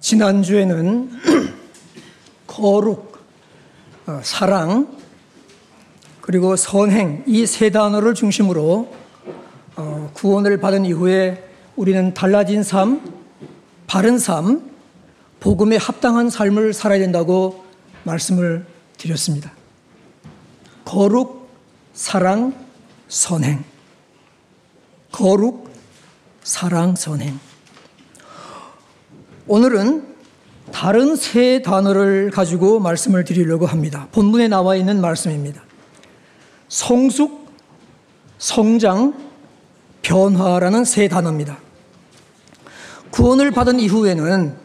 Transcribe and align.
지난주에는 0.00 1.10
거룩, 2.46 3.18
어, 4.06 4.20
사랑, 4.22 4.96
그리고 6.20 6.56
선행 6.56 7.22
이 7.26 7.46
세 7.46 7.70
단어를 7.70 8.14
중심으로 8.14 8.92
어, 9.76 10.10
구원을 10.14 10.58
받은 10.58 10.84
이후에 10.84 11.48
우리는 11.76 12.14
달라진 12.14 12.62
삶, 12.62 13.00
바른 13.86 14.18
삶, 14.18 14.70
복음에 15.38 15.76
합당한 15.76 16.30
삶을 16.30 16.72
살아야 16.72 16.98
된다고 16.98 17.64
말씀을 18.04 18.66
드렸습니다. 18.96 19.52
거룩, 20.84 21.48
사랑, 21.92 22.54
선행. 23.08 23.62
거룩, 25.12 25.70
사랑, 26.42 26.96
선행. 26.96 27.38
오늘은 29.48 30.16
다른 30.72 31.14
세 31.14 31.62
단어를 31.62 32.30
가지고 32.30 32.80
말씀을 32.80 33.24
드리려고 33.24 33.66
합니다. 33.66 34.08
본문에 34.10 34.48
나와 34.48 34.74
있는 34.74 35.00
말씀입니다. 35.00 35.62
성숙, 36.68 37.46
성장, 38.38 39.14
변화라는 40.02 40.84
세 40.84 41.06
단어입니다. 41.06 41.58
구원을 43.10 43.52
받은 43.52 43.78
이후에는 43.78 44.56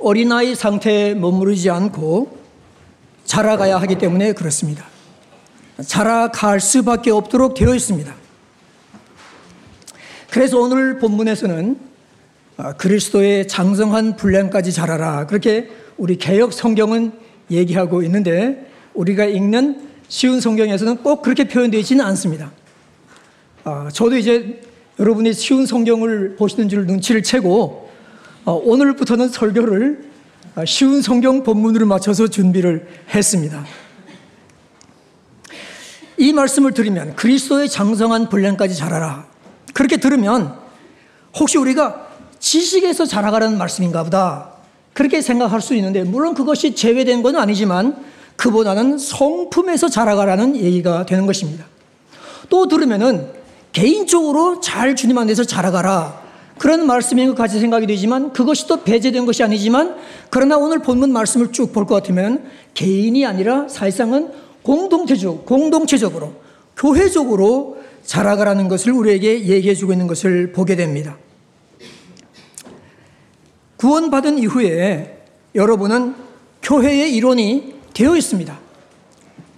어린아이 0.00 0.56
상태에 0.56 1.14
머무르지 1.14 1.70
않고 1.70 2.38
자라가야 3.24 3.80
하기 3.82 3.98
때문에 3.98 4.32
그렇습니다. 4.32 4.84
자라갈 5.86 6.58
수밖에 6.60 7.12
없도록 7.12 7.54
되어 7.54 7.72
있습니다. 7.72 8.12
그래서 10.28 10.58
오늘 10.58 10.98
본문에서는 10.98 11.76
아, 11.76 11.91
그리스도의 12.70 13.48
장성한 13.48 14.16
분량까지 14.16 14.72
자라라. 14.72 15.26
그렇게 15.26 15.68
우리 15.96 16.16
개혁 16.16 16.52
성경은 16.52 17.12
얘기하고 17.50 18.02
있는데 18.02 18.70
우리가 18.94 19.24
읽는 19.24 19.88
쉬운 20.08 20.40
성경에서는 20.40 20.98
꼭 20.98 21.22
그렇게 21.22 21.48
표현되어 21.48 21.80
있지는 21.80 22.04
않습니다. 22.04 22.52
아, 23.64 23.88
저도 23.92 24.16
이제 24.16 24.60
여러분이 24.98 25.32
쉬운 25.32 25.66
성경을 25.66 26.36
보시는 26.36 26.68
줄 26.68 26.86
눈치를 26.86 27.22
채고 27.22 27.90
어, 28.44 28.52
오늘부터는 28.52 29.28
설교를 29.28 30.10
아, 30.54 30.64
쉬운 30.64 31.00
성경 31.00 31.42
본문으로 31.42 31.86
맞춰서 31.86 32.28
준비를 32.28 32.86
했습니다. 33.14 33.64
이 36.18 36.32
말씀을 36.32 36.72
들으면 36.72 37.16
그리스도의 37.16 37.68
장성한 37.68 38.28
분량까지 38.28 38.76
자라라. 38.76 39.26
그렇게 39.72 39.96
들으면 39.96 40.54
혹시 41.34 41.56
우리가 41.58 42.11
지식에서 42.42 43.06
자라가라는 43.06 43.56
말씀인가 43.56 44.02
보다. 44.02 44.50
그렇게 44.92 45.22
생각할 45.22 45.60
수 45.60 45.74
있는데, 45.76 46.02
물론 46.02 46.34
그것이 46.34 46.74
제외된 46.74 47.22
건 47.22 47.36
아니지만, 47.36 47.96
그보다는 48.36 48.98
성품에서 48.98 49.88
자라가라는 49.88 50.56
얘기가 50.56 51.06
되는 51.06 51.24
것입니다. 51.24 51.64
또 52.50 52.66
들으면은, 52.66 53.28
개인적으로 53.72 54.60
잘 54.60 54.96
주님 54.96 55.16
안에서 55.16 55.44
자라가라. 55.44 56.20
그런 56.58 56.86
말씀인 56.86 57.28
것 57.28 57.36
같이 57.36 57.60
생각이 57.60 57.86
되지만, 57.86 58.32
그것이 58.32 58.66
또 58.66 58.82
배제된 58.82 59.24
것이 59.24 59.44
아니지만, 59.44 59.96
그러나 60.28 60.58
오늘 60.58 60.80
본문 60.80 61.12
말씀을 61.12 61.52
쭉 61.52 61.72
볼 61.72 61.86
것 61.86 61.94
같으면, 61.94 62.44
개인이 62.74 63.24
아니라 63.24 63.68
사실상은 63.68 64.30
공동체적, 64.62 65.46
공동체적으로, 65.46 66.34
교회적으로 66.76 67.78
자라가라는 68.04 68.68
것을 68.68 68.92
우리에게 68.92 69.46
얘기해 69.46 69.74
주고 69.76 69.92
있는 69.92 70.08
것을 70.08 70.52
보게 70.52 70.74
됩니다. 70.74 71.16
구원받은 73.82 74.38
이후에 74.38 75.24
여러분은 75.56 76.14
교회의 76.62 77.12
일원이 77.16 77.74
되어 77.92 78.16
있습니다. 78.16 78.56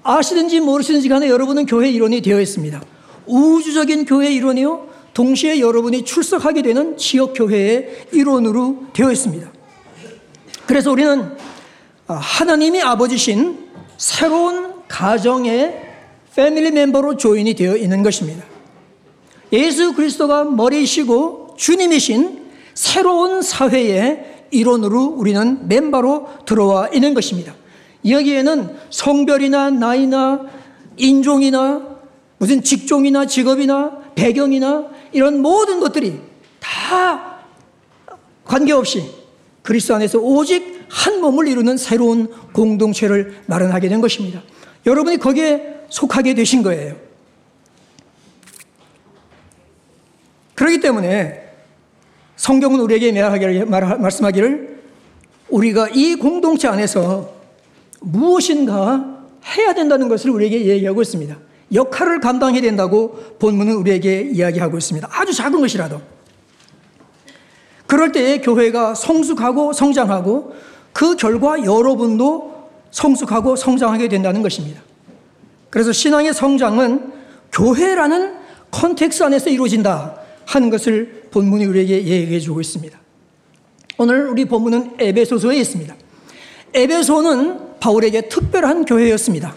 아시든지 0.03 0.61
모르시든지 0.61 1.11
간에 1.11 1.29
여러분은 1.29 1.67
교회 1.67 1.91
일원이 1.91 2.23
되어 2.23 2.41
있습니다. 2.41 2.83
우주적인 3.27 4.07
교회 4.07 4.33
일원이요. 4.33 4.89
동시에 5.13 5.61
여러분이 5.61 6.07
출석하게 6.07 6.63
되는 6.63 6.97
지역교회의 6.97 8.07
일원으로 8.13 8.87
되어 8.95 9.13
있습니다. 9.13 9.53
그래서 10.67 10.91
우리는 10.91 11.37
하나님이 12.07 12.81
아버지신 12.81 13.59
새로운 13.99 14.73
가정의 14.89 15.83
패밀리 16.35 16.71
멤버로 16.71 17.19
조인이 17.19 17.53
되어 17.53 17.77
있는 17.77 18.03
것입니다. 18.03 18.43
예수 19.53 19.93
그리스도가 19.93 20.45
머리이시고 20.45 21.57
주님이신 21.59 22.44
새로운 22.75 23.43
사회의 23.43 24.47
일원으로 24.51 25.05
우리는 25.05 25.67
멤버로 25.69 26.29
들어와 26.45 26.89
있는 26.89 27.15
것입니다. 27.15 27.55
여기에는 28.07 28.77
성별이나 28.91 29.71
나이나 29.71 30.47
인종이나 30.97 31.95
무슨 32.39 32.63
직종이나 32.63 33.27
직업이나 33.27 34.03
배경이나 34.15 34.91
이런 35.13 35.41
모든 35.41 35.81
것들이 35.81 36.21
다 36.61 37.41
관계없이 38.45 39.11
그리스도 39.63 39.95
안에서 39.95 40.19
오직 40.19 40.85
한 40.89 41.21
몸을 41.21 41.49
이루는 41.49 41.77
새로운 41.77 42.29
공동체를 42.53 43.43
마련하게 43.47 43.89
된 43.89 44.01
것입니다. 44.01 44.43
여러분이 44.87 45.17
거기에 45.17 45.87
속하게 45.89 46.35
되신 46.35 46.63
거예요. 46.63 46.97
그렇기 50.55 50.81
때문에 50.81 51.44
성경은 52.37 52.81
우리에게 52.81 53.13
말씀하기를 53.65 54.83
우리가 55.51 55.89
이 55.93 56.17
공동체 56.17 56.69
안에서 56.69 57.33
무엇인가 58.01 59.23
해야 59.57 59.75
된다는 59.75 60.09
것을 60.09 60.31
우리에게 60.31 60.67
얘기하고 60.67 61.03
있습니다. 61.03 61.37
역할을 61.73 62.21
감당해야 62.21 62.63
된다고 62.63 63.19
본문은 63.39 63.75
우리에게 63.75 64.31
이야기하고 64.33 64.79
있습니다. 64.79 65.09
아주 65.11 65.33
작은 65.33 65.61
것이라도. 65.61 66.01
그럴 67.87 68.13
때 68.13 68.41
교회가 68.41 68.95
성숙하고 68.95 69.73
성장하고 69.73 70.55
그 70.93 71.17
결과 71.17 71.63
여러분도 71.65 72.69
성숙하고 72.91 73.57
성장하게 73.57 74.09
된다는 74.09 74.43
것입니다. 74.43 74.81
그래서 75.71 75.93
신앙의 75.93 76.33
성장은 76.33 77.13
교회라는 77.53 78.35
context 78.71 79.23
안에서 79.25 79.51
이루어진다 79.51 80.17
하는 80.47 80.71
것을 80.71 81.24
본문이 81.35 81.65
우리에게 81.65 82.07
얘기해 82.07 82.39
주고 82.39 82.61
있습니다. 82.61 82.97
오늘 83.99 84.29
우리 84.29 84.45
본문은 84.45 84.93
에베소서에 85.01 85.57
있습니다. 85.57 85.93
에베소는 86.73 87.81
바울에게 87.81 88.29
특별한 88.29 88.85
교회였습니다. 88.85 89.53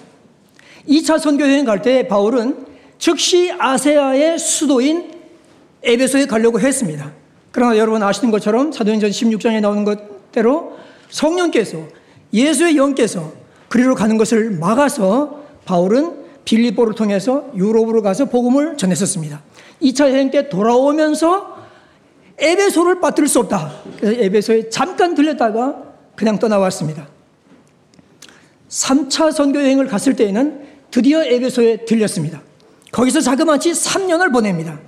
2차 0.89 1.19
선교여행 1.19 1.65
갈 1.65 1.83
때 1.83 2.07
바울은 2.07 2.65
즉시 2.97 3.51
아세아의 3.59 4.39
수도인 4.39 5.11
에베소에 5.83 6.25
가려고 6.25 6.59
했습니다. 6.59 7.11
그러나 7.51 7.77
여러분 7.77 8.01
아시는 8.01 8.31
것처럼 8.31 8.71
사도행전 8.71 9.11
16장에 9.11 9.61
나오는 9.61 9.83
것대로 9.83 10.77
성령께서 11.09 11.77
예수의 12.33 12.75
영께서 12.75 13.33
그리로 13.69 13.93
가는 13.93 14.17
것을 14.17 14.49
막아서 14.49 15.43
바울은 15.65 16.25
빌리보를 16.43 16.95
통해서 16.95 17.51
유럽으로 17.55 18.01
가서 18.01 18.25
복음을 18.25 18.77
전했었습니다. 18.77 19.43
2차 19.83 20.09
여행 20.09 20.31
때 20.31 20.49
돌아오면서 20.49 21.56
에베소를 22.37 22.99
빠뜨릴 22.99 23.27
수 23.27 23.39
없다. 23.39 23.81
그래서 23.99 24.21
에베소에 24.21 24.69
잠깐 24.69 25.15
들렸다가 25.15 25.83
그냥 26.15 26.37
떠나왔습니다. 26.39 27.07
3차 28.69 29.31
선교 29.31 29.59
여행을 29.59 29.87
갔을 29.87 30.15
때에는 30.15 30.61
드디어 30.91 31.23
에베소에 31.23 31.85
들렸습니다. 31.85 32.41
거기서 32.91 33.21
자그마치 33.21 33.71
3년을 33.71 34.31
보냅니다. 34.31 34.79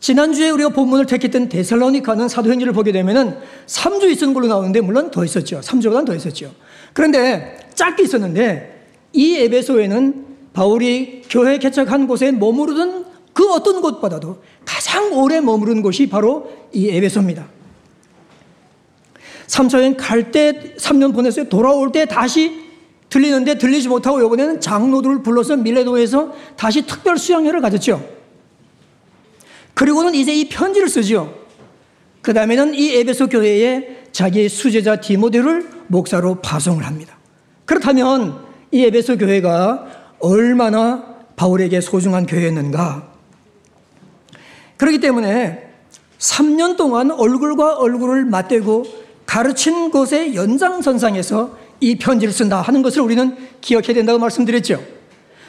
지난주에 0.00 0.50
우리가 0.50 0.70
본문을 0.70 1.06
택했던 1.06 1.48
데살로니카는 1.50 2.28
사도행전을 2.28 2.72
보게 2.72 2.90
되면은 2.90 3.36
3주 3.66 4.10
있었는 4.10 4.32
걸로 4.32 4.46
나오는데 4.46 4.80
물론 4.80 5.10
더 5.10 5.24
있었죠. 5.24 5.60
3주보다는 5.60 6.06
더 6.06 6.14
있었죠. 6.14 6.52
그런데 6.94 7.58
짧게 7.74 8.04
있었는데 8.04 8.86
이 9.12 9.36
에베소에는 9.36 10.26
바울이 10.52 11.22
교회 11.28 11.58
개척한 11.58 12.06
곳에 12.06 12.32
머무르던 12.32 13.09
그 13.32 13.50
어떤 13.52 13.80
곳보다도 13.80 14.42
가장 14.64 15.12
오래 15.12 15.40
머무른 15.40 15.82
곳이 15.82 16.08
바로 16.08 16.50
이 16.72 16.88
에베소입니다. 16.88 17.46
3차여행 19.46 19.96
갈 19.98 20.30
때 20.30 20.74
3년 20.76 21.12
보냈어요. 21.12 21.48
돌아올 21.48 21.90
때 21.92 22.06
다시 22.06 22.68
들리는데 23.08 23.58
들리지 23.58 23.88
못하고 23.88 24.20
이번에는 24.20 24.60
장로들을 24.60 25.22
불러서 25.22 25.56
밀레도에서 25.56 26.32
다시 26.56 26.86
특별 26.86 27.18
수양회를 27.18 27.60
가졌죠. 27.60 28.08
그리고는 29.74 30.14
이제 30.14 30.32
이 30.32 30.48
편지를 30.48 30.88
쓰죠. 30.88 31.34
그 32.22 32.32
다음에는 32.34 32.74
이 32.74 32.94
에베소 32.96 33.28
교회에 33.28 34.04
자기의 34.12 34.48
수제자 34.48 34.96
디모데를 35.00 35.68
목사로 35.88 36.36
파송을 36.36 36.86
합니다. 36.86 37.18
그렇다면 37.64 38.44
이 38.70 38.84
에베소 38.84 39.18
교회가 39.18 39.86
얼마나 40.20 41.16
바울에게 41.34 41.80
소중한 41.80 42.26
교회였는가? 42.26 43.09
그렇기 44.80 44.98
때문에 44.98 45.68
3년 46.18 46.78
동안 46.78 47.10
얼굴과 47.10 47.76
얼굴을 47.76 48.24
맞대고 48.24 48.86
가르친 49.26 49.90
것의 49.90 50.34
연장선상에서 50.34 51.58
이 51.80 51.98
편지를 51.98 52.32
쓴다 52.32 52.62
하는 52.62 52.80
것을 52.80 53.02
우리는 53.02 53.36
기억해야 53.60 53.92
된다고 53.92 54.18
말씀드렸죠. 54.18 54.82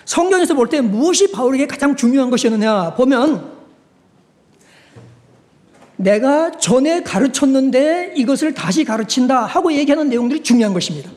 성경에서 0.03 0.53
볼 0.53 0.67
때 0.67 0.81
무엇이 0.81 1.31
바울에게 1.31 1.65
가장 1.67 1.95
중요한 1.95 2.29
것이었느냐 2.29 2.95
보면 2.95 3.49
내가 5.95 6.51
전에 6.51 7.01
가르쳤는데 7.01 8.15
이것을 8.17 8.53
다시 8.53 8.83
가르친다 8.83 9.45
하고 9.45 9.71
얘기하는 9.71 10.09
내용들이 10.09 10.43
중요한 10.43 10.73
것입니다. 10.73 11.09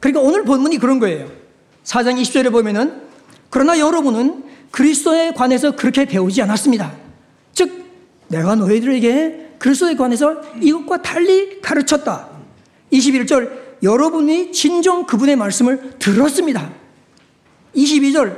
그러니까 0.00 0.20
오늘 0.20 0.42
본문이 0.42 0.78
그런 0.78 0.98
거예요. 0.98 1.30
4장 1.84 2.20
20절에 2.20 2.50
보면은 2.50 3.02
그러나 3.50 3.78
여러분은 3.78 4.45
그리스도에 4.70 5.32
관해서 5.32 5.74
그렇게 5.74 6.04
배우지 6.04 6.42
않았습니다. 6.42 6.92
즉 7.52 7.84
내가 8.28 8.54
너희들에게 8.54 9.54
그리스도에 9.58 9.94
관해서 9.94 10.42
이것과 10.60 11.02
달리 11.02 11.60
가르쳤다. 11.60 12.28
21절 12.92 13.50
여러분이 13.82 14.52
진정 14.52 15.06
그분의 15.06 15.36
말씀을 15.36 15.94
들었습니다. 15.98 16.70
22절 17.74 18.36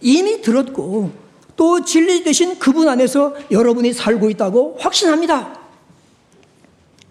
이미 0.00 0.40
들었고 0.40 1.12
또 1.56 1.84
진리 1.84 2.22
되신 2.24 2.58
그분 2.58 2.88
안에서 2.88 3.34
여러분이 3.50 3.92
살고 3.92 4.30
있다고 4.30 4.78
확신합니다. 4.80 5.58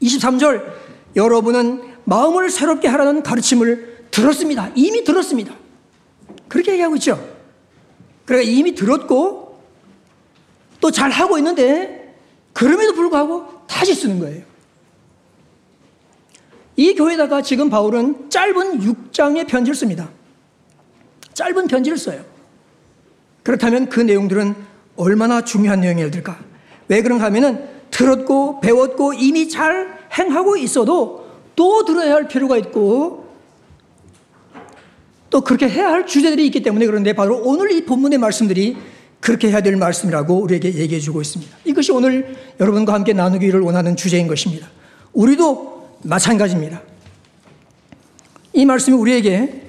23절 0.01 0.63
여러분은 1.15 1.83
마음을 2.05 2.50
새롭게 2.50 2.88
하라는 2.88 3.21
가르침을 3.21 4.07
들었습니다. 4.09 4.71
이미 4.75 5.03
들었습니다. 5.03 5.53
그렇게 6.47 6.71
얘기하고 6.71 6.95
있죠. 6.95 7.38
그러니까 8.29 8.51
이미 8.51 8.75
들었고 8.75 9.59
또 10.79 10.91
잘 10.91 11.09
하고 11.09 11.39
있는데 11.39 12.15
그럼에도 12.53 12.93
불구하고 12.93 13.47
다시 13.67 13.95
쓰는 13.95 14.19
거예요. 14.19 14.43
이 16.75 16.93
교회다가 16.93 17.41
지금 17.41 17.71
바울은 17.71 18.29
짧은 18.29 18.81
6장의 18.81 19.47
편지를 19.47 19.75
씁니다. 19.75 20.09
짧은 21.33 21.67
편지를 21.67 21.97
써요. 21.97 22.23
그렇다면 23.41 23.89
그 23.89 23.99
내용들은 23.99 24.55
얼마나 24.95 25.43
중요한 25.43 25.81
내용이었을까? 25.81 26.37
왜 26.87 27.01
그런가 27.01 27.25
하면은 27.25 27.67
들었고 27.89 28.61
배웠고 28.61 29.13
이미 29.13 29.49
잘 29.49 30.07
행하고 30.17 30.55
있어도 30.55 31.27
또 31.55 31.83
들어야 31.83 32.13
할 32.13 32.27
필요가 32.27 32.57
있고 32.57 33.27
또 35.29 35.41
그렇게 35.41 35.69
해야 35.69 35.89
할 35.89 36.05
주제들이 36.05 36.45
있기 36.47 36.61
때문에 36.63 36.85
그런데 36.85 37.13
바로 37.13 37.41
오늘 37.43 37.71
이 37.71 37.85
본문의 37.85 38.17
말씀들이 38.19 38.77
그렇게 39.19 39.49
해야 39.49 39.61
될 39.61 39.75
말씀이라고 39.75 40.35
우리에게 40.35 40.73
얘기해 40.75 40.99
주고 40.99 41.21
있습니다. 41.21 41.57
이것이 41.65 41.91
오늘 41.91 42.35
여러분과 42.59 42.93
함께 42.93 43.13
나누기를 43.13 43.59
원하는 43.59 43.95
주제인 43.95 44.27
것입니다. 44.27 44.69
우리도 45.13 45.97
마찬가지입니다. 46.03 46.81
이 48.53 48.65
말씀이 48.65 48.95
우리에게 48.95 49.63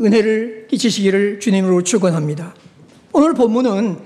은혜를 0.00 0.66
끼치시기를 0.68 1.40
주님으로 1.40 1.82
축원합니다. 1.82 2.54
오늘 3.12 3.34
본문은 3.34 3.98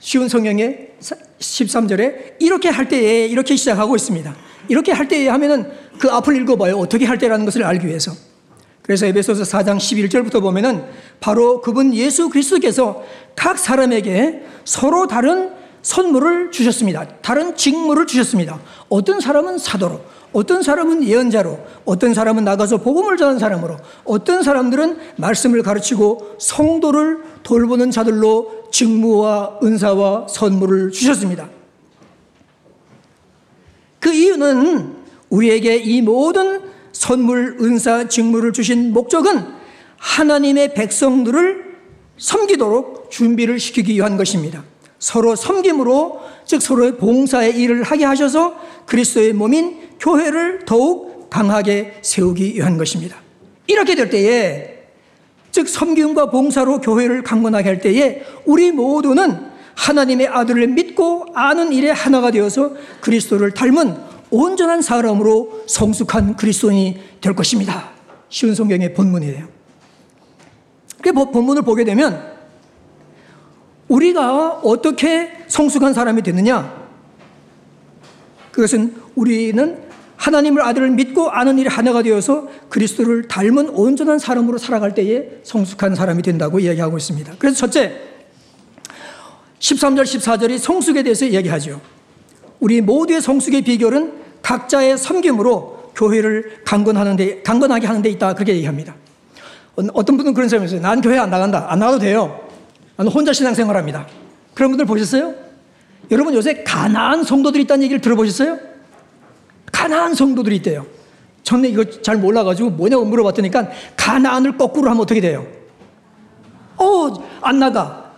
쉬운 0.00 0.28
성경의 0.28 0.94
13절에 1.38 2.36
이렇게 2.40 2.68
할 2.68 2.88
때에 2.88 3.26
이렇게 3.26 3.54
시작하고 3.54 3.94
있습니다. 3.94 4.34
이렇게 4.68 4.92
할 4.92 5.06
때에 5.06 5.28
하면은 5.28 5.70
그 5.98 6.10
앞을 6.10 6.36
읽어봐요. 6.42 6.76
어떻게 6.76 7.04
할 7.04 7.18
때라는 7.18 7.44
것을 7.44 7.62
알기 7.62 7.86
위해서. 7.86 8.12
그래서 8.86 9.06
에베소서 9.06 9.42
4장 9.42 9.78
11절부터 9.78 10.40
보면은 10.40 10.84
바로 11.18 11.60
그분 11.60 11.92
예수 11.92 12.28
그리스도께서 12.28 13.02
각 13.34 13.58
사람에게 13.58 14.44
서로 14.64 15.08
다른 15.08 15.50
선물을 15.82 16.52
주셨습니다. 16.52 17.06
다른 17.20 17.56
직무를 17.56 18.06
주셨습니다. 18.06 18.60
어떤 18.88 19.20
사람은 19.20 19.58
사도로, 19.58 20.00
어떤 20.32 20.62
사람은 20.62 21.02
예언자로, 21.02 21.58
어떤 21.84 22.14
사람은 22.14 22.44
나가서 22.44 22.78
복음을 22.78 23.16
전하는 23.16 23.40
사람으로, 23.40 23.76
어떤 24.04 24.44
사람들은 24.44 24.98
말씀을 25.16 25.64
가르치고 25.64 26.36
성도를 26.38 27.22
돌보는 27.42 27.90
자들로 27.90 28.68
직무와 28.70 29.58
은사와 29.64 30.28
선물을 30.28 30.92
주셨습니다. 30.92 31.48
그 33.98 34.12
이유는 34.12 34.94
우리에게 35.30 35.76
이 35.76 36.02
모든 36.02 36.75
선물, 36.98 37.58
은사, 37.60 38.08
직무를 38.08 38.52
주신 38.52 38.92
목적은 38.92 39.44
하나님의 39.98 40.74
백성들을 40.74 41.76
섬기도록 42.16 43.10
준비를 43.10 43.60
시키기 43.60 43.94
위한 43.94 44.16
것입니다. 44.16 44.64
서로 44.98 45.36
섬김으로 45.36 46.20
즉 46.46 46.62
서로의 46.62 46.96
봉사의 46.96 47.58
일을 47.58 47.82
하게 47.82 48.04
하셔서 48.04 48.56
그리스도의 48.86 49.34
몸인 49.34 49.90
교회를 50.00 50.60
더욱 50.64 51.28
강하게 51.28 51.98
세우기 52.02 52.54
위한 52.54 52.78
것입니다. 52.78 53.16
이렇게 53.66 53.94
될 53.94 54.08
때에 54.08 54.86
즉 55.50 55.68
섬김과 55.68 56.30
봉사로 56.30 56.80
교회를 56.80 57.22
강건하게 57.22 57.68
할 57.68 57.80
때에 57.80 58.22
우리 58.46 58.72
모두는 58.72 59.38
하나님의 59.74 60.28
아들을 60.28 60.68
믿고 60.68 61.26
아는 61.34 61.72
일에 61.72 61.90
하나가 61.90 62.30
되어서 62.30 62.72
그리스도를 63.00 63.52
닮은 63.52 64.05
온전한 64.30 64.82
사람으로 64.82 65.64
성숙한 65.66 66.36
그리스도인이 66.36 67.00
될 67.20 67.34
것입니다. 67.34 67.90
쉬운 68.28 68.54
성경의 68.54 68.94
본문이에요. 68.94 69.48
그 71.02 71.12
본문을 71.12 71.62
보게 71.62 71.84
되면 71.84 72.34
우리가 73.88 74.60
어떻게 74.62 75.44
성숙한 75.46 75.94
사람이 75.94 76.22
됐느냐? 76.22 76.86
그것은 78.50 78.94
우리는 79.14 79.86
하나님을 80.16 80.62
아들을 80.62 80.90
믿고 80.90 81.30
아는 81.30 81.58
일이 81.58 81.68
하나가 81.68 82.02
되어서 82.02 82.48
그리스도를 82.68 83.28
닮은 83.28 83.68
온전한 83.68 84.18
사람으로 84.18 84.58
살아갈 84.58 84.94
때에 84.94 85.40
성숙한 85.44 85.94
사람이 85.94 86.22
된다고 86.22 86.58
이야기하고 86.58 86.96
있습니다. 86.96 87.34
그래서 87.38 87.58
첫째, 87.58 88.00
13절, 89.58 90.02
14절이 90.02 90.58
성숙에 90.58 91.02
대해서 91.02 91.26
이야기하죠. 91.26 91.80
우리 92.60 92.80
모두의 92.80 93.20
성숙의 93.20 93.62
비결은 93.62 94.12
각자의 94.42 94.98
섬김으로 94.98 95.92
교회를 95.94 96.62
강건하는 96.64 97.16
데, 97.16 97.42
강건하게 97.42 97.86
하는 97.86 98.02
데 98.02 98.10
있다. 98.10 98.34
그렇게 98.34 98.54
얘기합니다. 98.54 98.94
어떤 99.92 100.16
분은 100.16 100.34
그런 100.34 100.48
사람이 100.48 100.66
있어요. 100.66 100.80
난 100.80 101.00
교회 101.00 101.18
안 101.18 101.30
나간다. 101.30 101.66
안 101.68 101.78
나가도 101.78 101.98
돼요. 101.98 102.40
나는 102.96 103.12
혼자 103.12 103.32
신앙생활 103.32 103.76
합니다. 103.76 104.06
그런 104.54 104.70
분들 104.70 104.86
보셨어요? 104.86 105.34
여러분 106.10 106.34
요새 106.34 106.62
가난한 106.62 107.24
성도들이 107.24 107.64
있다는 107.64 107.82
얘기를 107.84 108.00
들어보셨어요? 108.00 108.58
가난한 109.72 110.14
성도들이 110.14 110.56
있대요. 110.56 110.86
저는 111.42 111.70
이거 111.70 111.84
잘 112.02 112.16
몰라가지고 112.16 112.70
뭐냐고 112.70 113.04
물어봤더니 113.04 113.50
가난을 113.96 114.56
거꾸로 114.56 114.90
하면 114.90 115.02
어떻게 115.02 115.20
돼요? 115.20 115.46
어, 116.76 117.12
안 117.40 117.58
나가. 117.58 118.12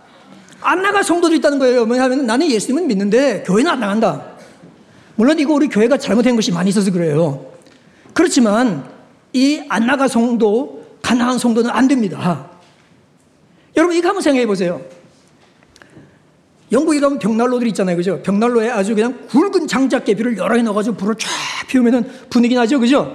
안 0.61 0.81
나갈 0.81 1.03
성도도 1.03 1.35
있다는 1.35 1.59
거예요. 1.59 1.83
왜냐하면 1.83 2.25
나는 2.25 2.49
예수님은 2.49 2.87
믿는데 2.87 3.43
교회는 3.43 3.71
안 3.71 3.79
나간다. 3.79 4.28
물론 5.19 5.37
이거 5.37 5.53
우리 5.53 5.67
교회가 5.67 5.97
잘못한 5.97 6.37
것이 6.37 6.49
많이 6.53 6.69
있어서 6.69 6.93
그래요. 6.93 7.45
그렇지만 8.13 8.89
이 9.33 9.61
안 9.67 9.85
나갈 9.85 10.07
성도, 10.07 10.85
가난한 11.01 11.37
성도는 11.37 11.69
안 11.69 11.89
됩니다. 11.89 12.49
여러분 13.75 13.97
이거 13.97 14.07
한번 14.07 14.21
생각해 14.21 14.47
보세요. 14.47 14.79
영국에 16.71 17.01
가면 17.01 17.19
벽난로들 17.19 17.67
있잖아요. 17.67 17.97
그죠? 17.97 18.21
벽난로에 18.23 18.69
아주 18.69 18.95
그냥 18.95 19.27
굵은 19.27 19.67
장작개비를 19.67 20.37
여러 20.37 20.55
개 20.55 20.61
넣어가지고 20.61 20.95
불을 20.95 21.15
쫙 21.15 21.27
피우면 21.67 22.09
분위기 22.29 22.55
나죠. 22.55 22.79
그죠? 22.79 23.13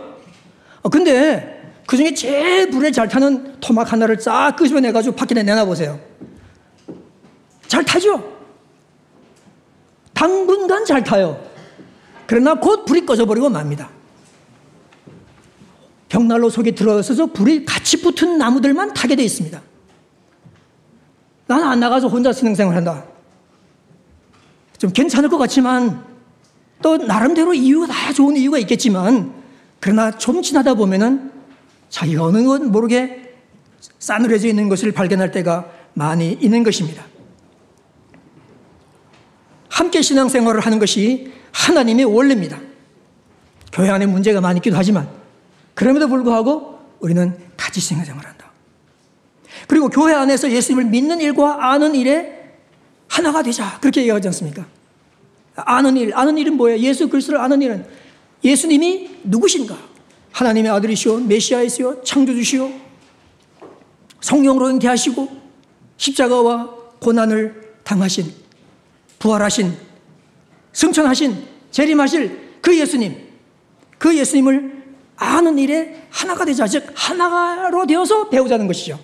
어, 0.83 0.91
근데 0.91 1.73
그 1.87 1.97
중에 1.97 2.13
제일 2.13 2.69
불에 2.69 2.91
잘 2.91 3.09
타는 3.09 3.61
토막 3.61 3.91
하나를 3.91 4.21
싹 4.21 4.57
끄집어내가지고 4.57 5.17
밖에 5.17 5.35
내놔보세요. 5.35 5.99
잘 7.67 7.83
타죠? 7.83 8.23
당분간 10.13 10.85
잘 10.85 11.03
타요. 11.03 11.54
그러나 12.27 12.55
곧 12.55 12.85
불이 12.85 13.07
꺼져버리고 13.07 13.49
맙니다. 13.49 13.91
벽난로 16.09 16.49
속에 16.49 16.73
들어서서 16.73 17.27
불이 17.27 17.65
같이 17.65 18.01
붙은 18.01 18.39
나무들만 18.39 18.95
타게 18.95 19.17
되어 19.17 19.25
있습니다. 19.25 19.61
나는 21.47 21.67
안 21.67 21.81
나가서 21.81 22.09
혼자 22.09 22.33
신앙생활 22.33 22.77
한다. 22.77 23.05
좀 24.79 24.93
괜찮을 24.93 25.29
것 25.29 25.39
같지만 25.39 26.05
또 26.83 26.97
나름대로 26.97 27.55
이유가 27.55 27.87
다 27.87 28.13
좋은 28.13 28.37
이유가 28.37 28.59
있겠지만 28.59 29.33
그러나 29.81 30.11
좀 30.17 30.43
지나다 30.43 30.75
보면은 30.75 31.33
자기가 31.89 32.25
어느 32.25 32.45
것 32.45 32.63
모르게 32.63 33.35
싸늘해져 33.99 34.49
있는 34.49 34.69
것을 34.69 34.93
발견할 34.93 35.31
때가 35.31 35.67
많이 35.95 36.33
있는 36.33 36.63
것입니다. 36.63 37.05
함께 39.75 40.03
신앙생활을 40.03 40.61
하는 40.61 40.79
것이 40.79 41.33
하나님의 41.51 42.05
원리입니다. 42.05 42.61
교회 43.73 43.91
안에 43.91 44.07
문제가 44.07 44.41
많이 44.41 44.59
있기도 44.59 44.77
하지만 44.77 45.09
그럼에도 45.75 46.07
불구하고 46.07 46.79
우리는 47.01 47.37
같이 47.57 47.81
신앙생활을 47.81 48.31
한다. 48.31 48.53
그리고 49.67 49.89
교회 49.89 50.15
안에서 50.15 50.49
예수님을 50.49 50.85
믿는 50.85 51.21
일과 51.21 51.73
아는 51.73 51.97
일에 51.97 52.55
하나가 53.09 53.43
되자. 53.43 53.81
그렇게 53.81 54.03
얘기하지 54.03 54.29
않습니까? 54.29 54.65
아는 55.57 55.97
일, 55.97 56.15
아는 56.15 56.39
일은 56.39 56.57
뭐예요? 56.57 56.79
예수 56.79 57.09
그리스도를 57.09 57.41
아는 57.41 57.61
일은 57.61 57.85
예수님이 58.45 59.11
누구신가? 59.25 59.77
하나님의 60.31 60.71
아들이시오, 60.71 61.19
메시아이시오, 61.19 62.05
창조주시오, 62.05 62.71
성령으로 64.21 64.71
잉태하시고 64.71 65.29
십자가와 65.97 66.71
고난을 67.01 67.75
당하신, 67.83 68.44
부활하신, 69.25 69.75
승천하신, 70.75 71.47
재림하실 71.71 72.59
그 72.61 72.79
예수님, 72.79 73.17
그 73.97 74.15
예수님을 74.15 74.85
아는 75.17 75.59
일에 75.59 76.07
하나가 76.11 76.45
되자, 76.45 76.67
즉 76.67 76.85
하나로 76.95 77.87
되어서 77.87 78.29
배우자는 78.29 78.67
것이죠. 78.67 79.01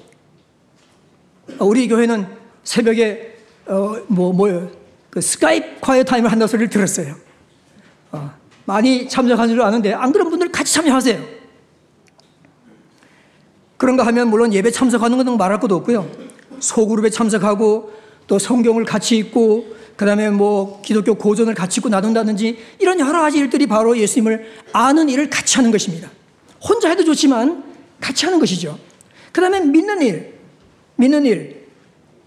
우리 1.58 1.88
교회는 1.88 2.26
새벽에 2.64 3.38
어, 3.66 3.96
뭐그 4.08 5.20
Skype 5.22 5.80
quiet 5.80 6.04
time을 6.04 6.30
한다는 6.30 6.48
소리를 6.48 6.68
들었어요. 6.68 7.14
어, 8.12 8.30
많이 8.66 9.08
참석하는 9.08 9.54
줄 9.54 9.62
아는데 9.62 9.94
안 9.94 10.12
그런 10.12 10.28
분들 10.28 10.52
같이 10.52 10.74
참여하세요. 10.74 11.18
그런가 13.78 14.04
하면 14.04 14.28
물론 14.28 14.52
예배 14.52 14.70
참석하는 14.70 15.16
것은 15.16 15.38
말할 15.38 15.60
것도 15.60 15.76
없고요. 15.76 16.10
소그룹에 16.58 17.08
참석하고 17.08 17.92
또 18.26 18.38
성경을 18.38 18.84
같이 18.84 19.16
읽고 19.16 19.79
그 20.00 20.06
다음에 20.06 20.30
뭐 20.30 20.80
기독교 20.80 21.14
고전을 21.14 21.54
같이 21.54 21.78
읽고 21.78 21.90
나눈다든지 21.90 22.56
이런 22.78 22.98
여러 23.00 23.20
가지 23.20 23.36
일들이 23.36 23.66
바로 23.66 23.98
예수님을 23.98 24.46
아는 24.72 25.10
일을 25.10 25.28
같이 25.28 25.56
하는 25.56 25.70
것입니다. 25.70 26.10
혼자 26.58 26.88
해도 26.88 27.04
좋지만 27.04 27.62
같이 28.00 28.24
하는 28.24 28.40
것이죠. 28.40 28.78
그 29.30 29.42
다음에 29.42 29.60
믿는 29.60 30.00
일, 30.00 30.38
믿는 30.96 31.26
일, 31.26 31.66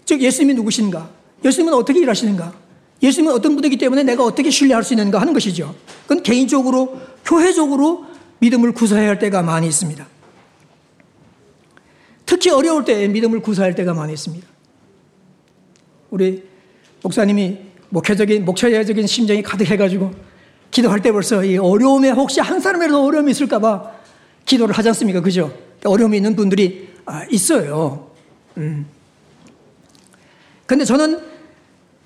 즉 0.04 0.22
예수님이 0.22 0.54
누구신가, 0.54 1.10
예수님은 1.44 1.74
어떻게 1.74 1.98
일하시는가, 1.98 2.54
예수님은 3.02 3.34
어떤 3.34 3.56
분이기 3.56 3.76
때문에 3.76 4.04
내가 4.04 4.22
어떻게 4.22 4.50
신뢰할 4.50 4.84
수 4.84 4.94
있는가 4.94 5.20
하는 5.20 5.32
것이죠. 5.32 5.74
그건 6.02 6.22
개인적으로, 6.22 7.00
교회적으로 7.24 8.04
믿음을 8.38 8.70
구사해야 8.70 9.08
할 9.08 9.18
때가 9.18 9.42
많이 9.42 9.66
있습니다. 9.66 10.06
특히 12.24 12.50
어려울 12.50 12.84
때 12.84 13.08
믿음을 13.08 13.40
구사할 13.40 13.74
때가 13.74 13.94
많이 13.94 14.12
있습니다. 14.12 14.46
우리 16.10 16.44
목사님이 17.02 17.63
목회적인, 17.94 18.44
목회적인 18.44 19.06
심정이 19.06 19.40
가득해가지고 19.40 20.12
기도할 20.72 21.00
때 21.00 21.12
벌써 21.12 21.44
이 21.44 21.56
어려움에 21.56 22.10
혹시 22.10 22.40
한 22.40 22.58
사람이라도 22.58 23.04
어려움이 23.04 23.30
있을까봐 23.30 23.92
기도를 24.44 24.76
하지 24.76 24.88
않습니까? 24.88 25.20
그죠? 25.20 25.56
어려움이 25.84 26.16
있는 26.16 26.34
분들이 26.34 26.88
아, 27.06 27.24
있어요. 27.30 28.10
음. 28.56 28.84
근데 30.66 30.84
저는 30.84 31.20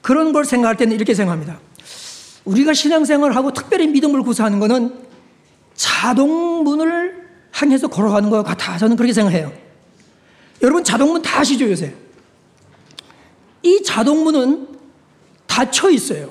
그런 0.02 0.32
걸 0.34 0.44
생각할 0.44 0.76
때는 0.76 0.94
이렇게 0.94 1.14
생각합니다. 1.14 1.58
우리가 2.44 2.74
신앙생활을 2.74 3.34
하고 3.34 3.52
특별히 3.52 3.86
믿음을 3.86 4.22
구사하는 4.22 4.58
것은 4.60 4.94
자동문을 5.74 7.28
향해서 7.52 7.88
걸어가는 7.88 8.28
것 8.28 8.42
같아. 8.42 8.76
저는 8.76 8.96
그렇게 8.96 9.14
생각해요. 9.14 9.50
여러분 10.60 10.84
자동문 10.84 11.22
다 11.22 11.40
아시죠, 11.40 11.70
요새? 11.70 11.94
이 13.62 13.82
자동문은 13.82 14.77
닫혀 15.58 15.90
있어요. 15.90 16.30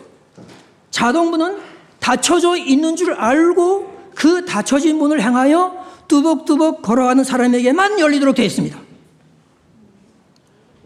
자동문은 0.89 1.57
닫혀져 2.00 2.55
있는 2.55 2.96
줄 2.96 3.12
알고 3.13 4.12
그 4.15 4.46
닫혀진 4.46 4.98
문을 4.98 5.22
향하여 5.22 5.86
뚜벅뚜벅 6.07 6.81
걸어가는 6.81 7.25
사람에게만 7.25 8.00
열리도록 8.00 8.36
되어 8.36 8.46
있습니다. 8.46 8.79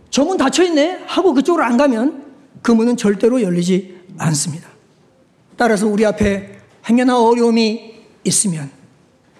저 0.09 0.25
문 0.25 0.37
닫혀 0.37 0.63
있네 0.63 1.03
하고 1.05 1.35
그쪽으로 1.35 1.63
안 1.63 1.77
가면 1.77 2.25
그 2.63 2.71
문은 2.71 2.97
절대로 2.97 3.43
열리지 3.43 3.99
않습니다. 4.17 4.67
따라서 5.55 5.85
우리 5.85 6.03
앞에 6.03 6.57
행여나 6.89 7.21
어려움이 7.21 7.93
있으면 8.23 8.71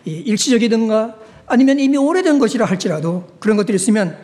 일시적이든가 0.06 1.16
아니면 1.48 1.80
이미 1.80 1.98
오래된 1.98 2.38
것이라 2.38 2.66
할지라도 2.66 3.28
그런 3.40 3.58
것들이 3.58 3.76
있으면 3.78 4.16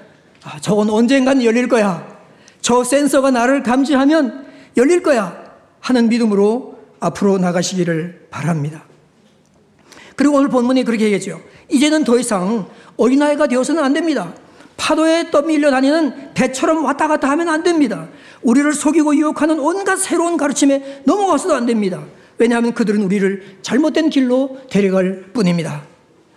아, 0.43 0.59
저건 0.61 0.91
언젠간 0.91 1.43
열릴 1.43 1.67
거야. 1.67 2.15
저 2.61 2.83
센서가 2.83 3.31
나를 3.31 3.63
감지하면 3.63 4.46
열릴 4.75 5.01
거야. 5.01 5.47
하는 5.79 6.09
믿음으로 6.09 6.77
앞으로 6.99 7.37
나가시기를 7.37 8.27
바랍니다. 8.29 8.83
그리고 10.15 10.37
오늘 10.37 10.49
본문이 10.49 10.83
그렇게 10.83 11.05
얘기했죠. 11.05 11.41
이제는 11.69 12.03
더 12.03 12.17
이상 12.17 12.67
어린아이가 12.97 13.47
되어서는 13.47 13.83
안 13.83 13.93
됩니다. 13.93 14.33
파도에 14.75 15.31
떠밀려 15.31 15.71
다니는 15.71 16.33
배처럼 16.33 16.83
왔다 16.85 17.07
갔다 17.07 17.29
하면 17.31 17.49
안 17.49 17.63
됩니다. 17.63 18.07
우리를 18.41 18.71
속이고 18.73 19.15
유혹하는 19.15 19.59
온갖 19.59 19.97
새로운 19.97 20.37
가르침에 20.37 21.01
넘어가서도 21.05 21.55
안 21.55 21.65
됩니다. 21.65 22.03
왜냐하면 22.37 22.73
그들은 22.73 23.01
우리를 23.03 23.57
잘못된 23.61 24.09
길로 24.09 24.57
데려갈 24.69 25.25
뿐입니다. 25.33 25.83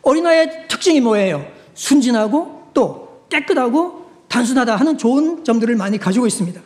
어린아이의 0.03 0.69
특징이 0.69 1.01
뭐예요? 1.01 1.47
순진하고 1.75 2.71
또 2.73 3.25
깨끗하고 3.29 4.07
단순하다 4.29 4.77
하는 4.77 4.97
좋은 4.97 5.45
점들을 5.45 5.77
많이 5.77 5.99
가지고 5.99 6.27
있습니다. 6.27 6.61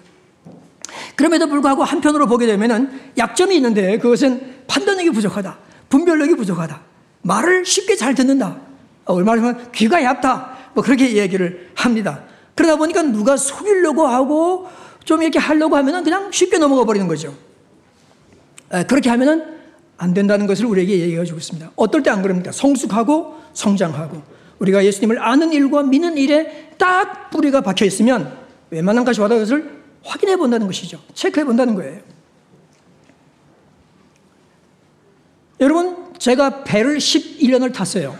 그럼에도 1.16 1.46
불구하고 1.46 1.84
한편으로 1.84 2.26
보게 2.26 2.46
되면 2.46 3.00
약점이 3.16 3.54
있는데 3.56 3.98
그것은 3.98 4.64
판단력이 4.66 5.10
부족하다. 5.10 5.58
분별력이 5.88 6.34
부족하다. 6.36 6.80
말을 7.22 7.64
쉽게 7.64 7.96
잘 7.96 8.14
듣는다. 8.14 8.58
얼마나 9.04 9.42
면 9.42 9.72
귀가 9.72 10.02
얇다. 10.02 10.56
뭐 10.74 10.82
그렇게 10.82 11.16
얘기를 11.16 11.70
합니다. 11.74 12.24
그러다 12.54 12.76
보니까 12.76 13.02
누가 13.02 13.36
속이려고 13.36 14.06
하고 14.06 14.68
좀 15.04 15.22
이렇게 15.22 15.38
하려고 15.38 15.76
하면은 15.76 16.02
그냥 16.04 16.30
쉽게 16.32 16.58
넘어가 16.58 16.84
버리는 16.84 17.06
거죠. 17.06 17.34
그렇게 18.88 19.10
하면은 19.10 19.54
안 19.96 20.12
된다는 20.12 20.46
것을 20.46 20.66
우리에게 20.66 20.98
얘기해 21.00 21.24
주고 21.24 21.38
있습니다. 21.38 21.70
어떨 21.76 22.02
때 22.02 22.10
안 22.10 22.22
그럽니까? 22.22 22.50
성숙하고 22.52 23.40
성장하고 23.52 24.22
우리가 24.58 24.84
예수님을 24.84 25.22
아는 25.22 25.52
일과 25.52 25.82
믿는 25.82 26.16
일에 26.16 26.70
딱 26.78 27.30
뿌리가 27.30 27.60
박혀 27.60 27.84
있으면 27.84 28.36
웬만한 28.70 29.04
것이 29.04 29.20
와도 29.20 29.34
그것을 29.36 29.83
확인해 30.04 30.36
본다는 30.36 30.66
것이죠. 30.66 31.00
체크해 31.14 31.44
본다는 31.44 31.74
거예요. 31.74 32.00
여러분, 35.60 36.12
제가 36.18 36.64
배를 36.64 36.98
11년을 36.98 37.72
탔어요. 37.72 38.18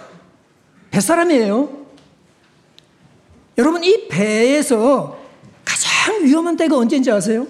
뱃사람이에요. 0.91 1.87
여러분, 3.59 3.85
이 3.85 4.09
배에서 4.09 5.21
가장 5.64 6.25
위험한 6.25 6.57
때가 6.57 6.76
언제인지 6.76 7.11
아세요? 7.11 7.47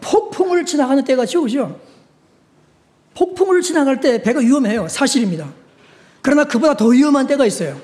폭풍을 0.00 0.64
지나가는 0.64 1.02
때가 1.04 1.26
죠 1.26 1.46
폭풍을 3.14 3.60
지나갈 3.62 4.00
때 4.00 4.22
배가 4.22 4.40
위험해요. 4.40 4.88
사실입니다. 4.88 5.52
그러나 6.22 6.44
그보다 6.44 6.74
더 6.74 6.86
위험한 6.86 7.26
때가 7.26 7.44
있어요. 7.46 7.80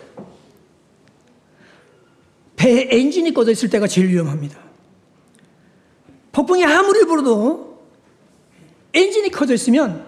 배 2.56 2.88
엔진이 2.90 3.32
꺼져 3.34 3.52
있을 3.52 3.70
때가 3.70 3.86
제일 3.86 4.08
위험합니다. 4.08 4.58
폭풍이 6.32 6.64
아무리 6.64 7.04
불어도 7.04 7.80
엔진이 8.92 9.30
꺼져 9.30 9.54
있으면 9.54 10.06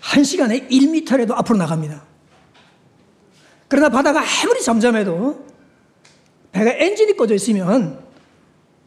한 0.00 0.24
시간에 0.24 0.66
1미터라도 0.68 1.32
앞으로 1.32 1.58
나갑니다. 1.58 2.02
그러나 3.68 3.88
바다가 3.88 4.22
아무리 4.22 4.62
잠잠해도 4.62 5.46
배가 6.52 6.72
엔진이 6.72 7.16
꺼져 7.16 7.34
있으면 7.34 7.98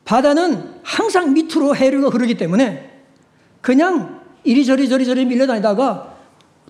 바다는 0.06 0.80
항상 0.84 1.34
밑으로 1.34 1.76
해류가 1.76 2.10
흐르기 2.10 2.36
때문에 2.36 3.02
그냥 3.62 4.22
이리저리 4.44 4.88
저리저리 4.88 5.26
밀려다니다가 5.26 6.16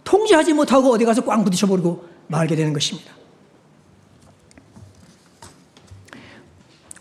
통제하지 0.04 0.54
못하고 0.54 0.92
어디 0.92 1.06
가서 1.06 1.24
꽝 1.24 1.44
부딪혀버리고 1.44 2.06
말게 2.28 2.56
되는 2.56 2.74
것입니다. 2.74 3.14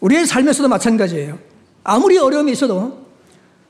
우리의 0.06 0.24
삶에서도 0.24 0.68
마찬가지예요. 0.68 1.36
아무리 1.82 2.16
어려움이 2.16 2.52
있어도 2.52 3.06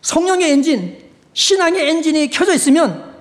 성령의 0.02 0.50
엔진, 0.50 0.98
신앙의 1.32 1.88
엔진이 1.88 2.28
켜져 2.28 2.54
있으면 2.54 3.14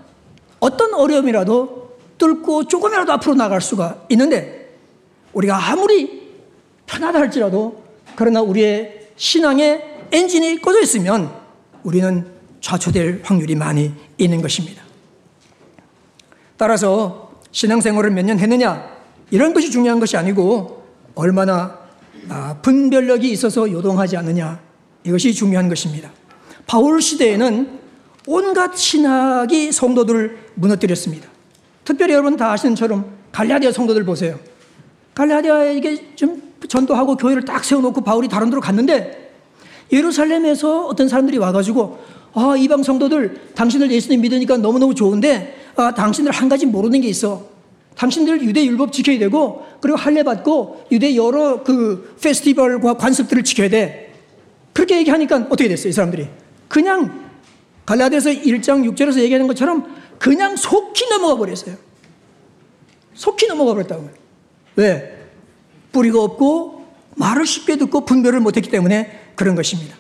어떤 0.60 0.94
어려움이라도 0.94 1.96
뚫고 2.18 2.68
조금이라도 2.68 3.14
앞으로 3.14 3.36
나갈 3.36 3.62
수가 3.62 4.06
있는데 4.10 4.70
우리가 5.32 5.72
아무리 5.72 6.30
편하다 6.86 7.20
할지라도 7.20 7.84
그러나 8.18 8.42
우리의 8.42 9.08
신앙의 9.16 10.08
엔진이 10.12 10.62
꺼져 10.62 10.82
있으면 10.82 11.32
우리는 11.84 12.26
좌초될 12.60 13.22
확률이 13.24 13.56
많이 13.56 13.94
있는 14.18 14.42
것입니다. 14.42 14.84
따라서 16.58 17.32
신앙생활을 17.52 18.12
몇 18.12 18.26
년 18.26 18.40
했느냐 18.40 18.90
이런 19.32 19.54
것이 19.54 19.72
중요한 19.72 20.00
것이 20.02 20.18
아니고 20.18 20.84
얼마나 21.16 21.54
아, 21.64 21.85
분별력이 22.62 23.30
있어서 23.32 23.72
요동하지 23.72 24.18
않느냐 24.18 24.60
이것이 25.04 25.34
중요한 25.34 25.70
것입니다. 25.70 26.12
바울 26.66 27.02
시대에는 27.02 27.80
온갖 28.28 28.76
신학이 28.76 29.72
성도들을 29.72 30.38
무너뜨렸습니다. 30.56 31.30
특별히 31.84 32.14
여러분 32.14 32.36
다 32.38 32.52
아시는 32.52 32.76
처럼 32.76 33.06
갈라디아 33.32 33.72
성도들 33.72 34.04
보세요. 34.04 34.40
갈라디아에 35.14 35.78
이게 35.78 36.16
좀 36.16 36.42
전도하고 36.68 37.18
교회를 37.18 37.46
딱 37.46 37.64
세워놓고 37.64 38.02
바울이 38.02 38.28
다른 38.28 38.50
데로 38.50 38.62
갔는데 38.62 39.34
예루살렘에서 39.92 40.88
어떤 40.88 41.08
사람들이 41.08 41.38
와가지고 41.38 42.00
아, 42.34 42.56
이방 42.58 42.84
성도들 42.84 43.52
당신들 43.56 43.92
예수님 43.92 44.22
믿으니까 44.22 44.58
너무너무 44.58 44.96
좋은데 44.96 45.56
아, 45.76 45.94
당신들 45.94 46.32
한 46.32 46.50
가지 46.50 46.66
모르는 46.66 47.02
게 47.02 47.08
있어. 47.08 47.55
당신들 47.96 48.44
유대 48.44 48.66
율법 48.66 48.92
지켜야 48.92 49.18
되고 49.18 49.66
그리고 49.80 49.98
할례 49.98 50.24
받고 50.24 50.86
유대 50.92 51.16
여러 51.16 51.64
그 51.64 52.16
페스티벌과 52.22 52.98
관습들을 52.98 53.44
지켜야 53.44 53.70
돼. 53.70 54.14
그렇게 54.74 54.98
얘기하니까 54.98 55.48
어떻게 55.50 55.68
됐어요, 55.70 55.90
이 55.90 55.94
사람들이? 55.94 56.28
그냥 56.68 57.32
갈라디아서 57.86 58.32
1장 58.32 58.90
6절에서 58.92 59.20
얘기하는 59.20 59.48
것처럼 59.48 59.96
그냥 60.20 60.56
속히 60.56 61.08
넘어가 61.10 61.38
버렸어요. 61.38 61.76
속히 63.14 63.48
넘어가 63.48 63.74
버렸다고요. 63.74 64.10
왜? 64.76 65.18
뿌리가 65.92 66.22
없고 66.22 66.86
말을 67.16 67.46
쉽게 67.46 67.78
듣고 67.78 68.04
분별을 68.04 68.42
못했기 68.42 68.70
때문에 68.70 69.32
그런 69.36 69.56
것입니다. 69.56 69.96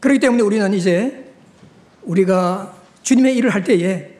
그렇기 0.00 0.20
때문에 0.20 0.42
우리는 0.42 0.72
이제 0.72 1.32
우리가 2.04 2.75
주님의 3.06 3.36
일을 3.36 3.50
할 3.50 3.62
때에 3.62 4.10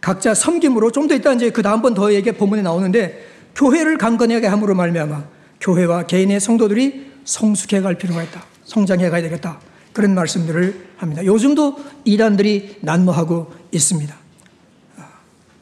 각자 0.00 0.34
섬김으로 0.34 0.90
좀더 0.90 1.14
있다 1.14 1.34
이제 1.34 1.50
그 1.50 1.62
다음번 1.62 1.94
더 1.94 2.12
얘기 2.12 2.32
본문에 2.32 2.62
나오는데 2.62 3.24
교회를 3.54 3.98
강건하게 3.98 4.48
함으로 4.48 4.74
말미암아 4.74 5.24
교회와 5.60 6.06
개인의 6.06 6.40
성도들이 6.40 7.12
성숙해 7.24 7.80
갈 7.82 7.94
필요가 7.96 8.20
있다. 8.20 8.44
성장해 8.64 9.10
가야 9.10 9.22
되겠다. 9.22 9.60
그런 9.92 10.16
말씀들을 10.16 10.86
합니다. 10.96 11.24
요즘도 11.24 11.76
이단들이 12.04 12.78
난무하고 12.80 13.52
있습니다. 13.70 14.12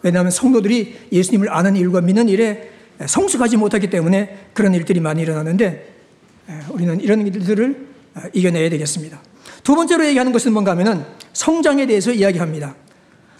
왜냐하면 0.02 0.30
성도들이 0.30 1.08
예수님을 1.12 1.52
아는 1.52 1.76
일과 1.76 2.00
믿는 2.00 2.30
일에 2.30 2.70
성숙하지 3.04 3.58
못하기 3.58 3.90
때문에 3.90 4.46
그런 4.54 4.72
일들이 4.72 5.00
많이 5.00 5.20
일어나는데 5.20 5.96
우리는 6.70 6.98
이런 7.02 7.26
일들을 7.26 7.88
이겨내야 8.32 8.70
되겠습니다. 8.70 9.20
두 9.62 9.74
번째로 9.74 10.04
얘기하는 10.06 10.32
것은 10.32 10.52
뭔가 10.52 10.72
하면은 10.72 11.04
성장에 11.32 11.86
대해서 11.86 12.12
이야기합니다. 12.12 12.74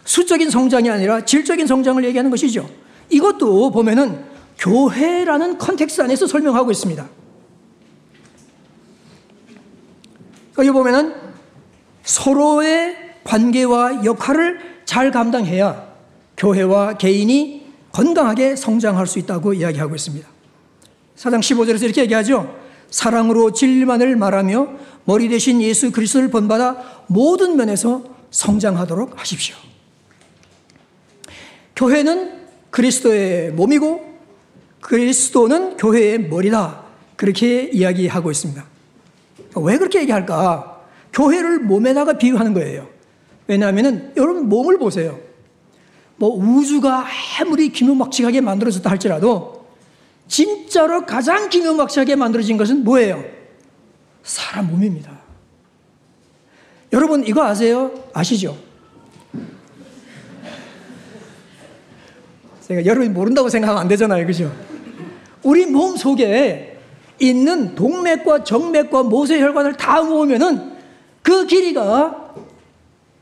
수적인 0.04 0.50
성장이 0.50 0.90
아니라 0.90 1.24
질적인 1.24 1.66
성장을 1.66 2.02
얘기하는 2.04 2.30
것이죠. 2.30 2.68
이것도 3.08 3.70
보면은 3.70 4.24
교회라는 4.58 5.58
context 5.58 6.02
안에서 6.02 6.26
설명하고 6.26 6.70
있습니다. 6.70 7.08
여기 10.58 10.70
보면은 10.70 11.14
서로의 12.02 12.96
관계와 13.24 14.04
역할을 14.04 14.82
잘 14.84 15.10
감당해야 15.10 15.88
교회와 16.36 16.94
개인이 16.94 17.66
건강하게 17.92 18.56
성장할 18.56 19.06
수 19.06 19.18
있다고 19.18 19.54
이야기하고 19.54 19.94
있습니다. 19.94 20.28
사장 21.16 21.40
15절에서 21.40 21.84
이렇게 21.84 22.02
얘기하죠. 22.02 22.56
사랑으로 22.90 23.52
진리만을 23.52 24.16
말하며 24.16 24.68
머리 25.04 25.28
대신 25.28 25.60
예수 25.62 25.90
그리스도를 25.92 26.30
본받아 26.30 27.04
모든 27.08 27.56
면에서 27.56 28.04
성장하도록 28.30 29.20
하십시오. 29.20 29.56
교회는 31.74 32.40
그리스도의 32.70 33.52
몸이고 33.52 34.10
그리스도는 34.80 35.76
교회의 35.76 36.28
머리다. 36.28 36.84
그렇게 37.16 37.64
이야기하고 37.64 38.30
있습니다. 38.30 38.64
왜 39.56 39.78
그렇게 39.78 40.00
얘기할까? 40.02 40.80
교회를 41.12 41.60
몸에다가 41.60 42.14
비유하는 42.14 42.54
거예요. 42.54 42.88
왜냐하면 43.46 44.12
여러분 44.16 44.48
몸을 44.48 44.78
보세요. 44.78 45.18
뭐 46.16 46.30
우주가 46.36 47.06
아무리 47.40 47.70
기묘막측하게 47.70 48.42
만들어졌다 48.42 48.88
할지라도 48.88 49.66
진짜로 50.28 51.04
가장 51.04 51.48
기묘막측하게 51.48 52.16
만들어진 52.16 52.56
것은 52.56 52.84
뭐예요? 52.84 53.24
사람 54.22 54.68
몸입니다. 54.68 55.18
여러분 56.92 57.26
이거 57.26 57.44
아세요? 57.44 57.92
아시죠? 58.12 58.56
제가 62.66 62.84
여러분이 62.84 63.10
모른다고 63.10 63.48
생각하면 63.48 63.80
안 63.80 63.88
되잖아요. 63.88 64.26
그죠? 64.26 64.52
우리 65.42 65.66
몸 65.66 65.96
속에 65.96 66.78
있는 67.18 67.74
동맥과 67.74 68.44
정맥과 68.44 69.02
모세 69.04 69.40
혈관을 69.40 69.76
다 69.76 70.02
모으면은 70.02 70.78
그 71.22 71.46
길이가 71.46 72.34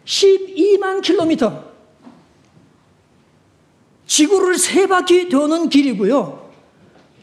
12만 0.04 1.02
킬로미터. 1.02 1.64
지구를 4.06 4.56
세 4.56 4.86
바퀴 4.86 5.28
도는 5.28 5.68
길이고요. 5.68 6.47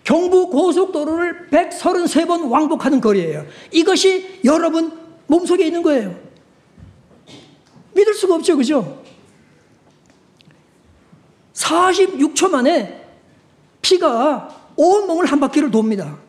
경부 0.05 0.49
고속도로를 0.49 1.49
133번 1.49 2.49
왕복하는 2.49 3.01
거리예요. 3.01 3.45
이것이 3.71 4.39
여러분 4.45 4.97
몸속에 5.27 5.65
있는 5.65 5.81
거예요. 5.81 6.15
믿을 7.93 8.13
수가 8.13 8.35
없죠. 8.35 8.55
그죠? 8.55 9.03
46초 11.53 12.49
만에 12.49 13.03
피가 13.81 14.73
온 14.75 15.07
몸을 15.07 15.25
한 15.25 15.39
바퀴를 15.39 15.71
돕니다. 15.71 16.19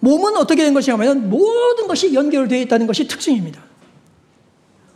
몸은 0.00 0.36
어떻게 0.36 0.62
된 0.62 0.74
것이냐면 0.74 1.30
모든 1.30 1.86
것이 1.86 2.12
연결되어 2.12 2.58
있다는 2.60 2.86
것이 2.86 3.08
특징입니다. 3.08 3.64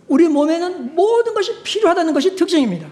우리 0.08 0.28
몸에는 0.28 0.94
모든 0.94 1.32
것이 1.32 1.62
필요하다는 1.62 2.12
것이 2.12 2.36
특징입니다. 2.36 2.86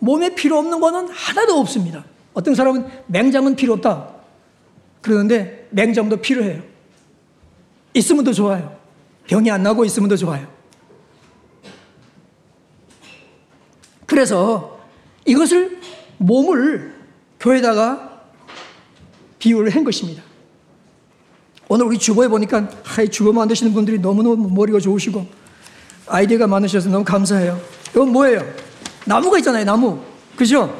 몸에 0.00 0.34
필요 0.34 0.58
없는 0.58 0.80
것은 0.80 1.08
하나도 1.08 1.60
없습니다. 1.60 2.04
어떤 2.34 2.54
사람은 2.54 2.86
맹장은 3.06 3.56
필요 3.56 3.74
없다. 3.74 4.08
그러는데 5.00 5.68
맹장도 5.70 6.18
필요해요. 6.18 6.62
있으면 7.94 8.24
더 8.24 8.32
좋아요. 8.32 8.76
병이 9.26 9.50
안 9.50 9.62
나고 9.62 9.84
있으면 9.84 10.08
더 10.08 10.16
좋아요. 10.16 10.46
그래서 14.06 14.80
이것을 15.26 15.80
몸을 16.18 16.94
교회다가 17.40 18.20
비유를 19.38 19.74
한 19.74 19.84
것입니다. 19.84 20.22
오늘 21.68 21.86
우리 21.86 21.98
주보에 21.98 22.28
보니까 22.28 22.68
하이 22.84 23.08
주보 23.08 23.32
만드시는 23.32 23.72
분들이 23.72 23.98
너무너무 23.98 24.50
머리가 24.50 24.78
좋으시고 24.78 25.26
아이디어가 26.06 26.46
많으셔서 26.46 26.90
너무 26.90 27.04
감사해요. 27.04 27.58
이건 27.90 28.12
뭐예요? 28.12 28.42
나무가 29.06 29.38
있잖아요, 29.38 29.64
나무. 29.64 29.98
그죠? 30.36 30.78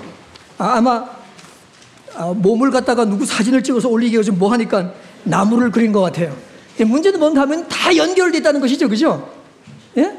아, 0.59 0.81
마 0.81 0.97
아, 0.97 1.22
몸을 2.37 2.70
갖다가 2.70 3.05
누구 3.05 3.25
사진을 3.25 3.62
찍어서 3.62 3.88
올리기 3.88 4.16
요즘 4.16 4.38
뭐 4.38 4.51
하니까 4.53 4.92
나무를 5.25 5.70
그린 5.70 5.92
것 5.92 6.01
같아요. 6.01 6.37
문제는 6.79 7.20
뭔가 7.20 7.42
하면 7.42 7.68
다 7.68 7.94
연결되어 7.94 8.40
있다는 8.40 8.61
것이죠. 8.61 8.88
그죠? 8.88 9.31
예? 9.96 10.16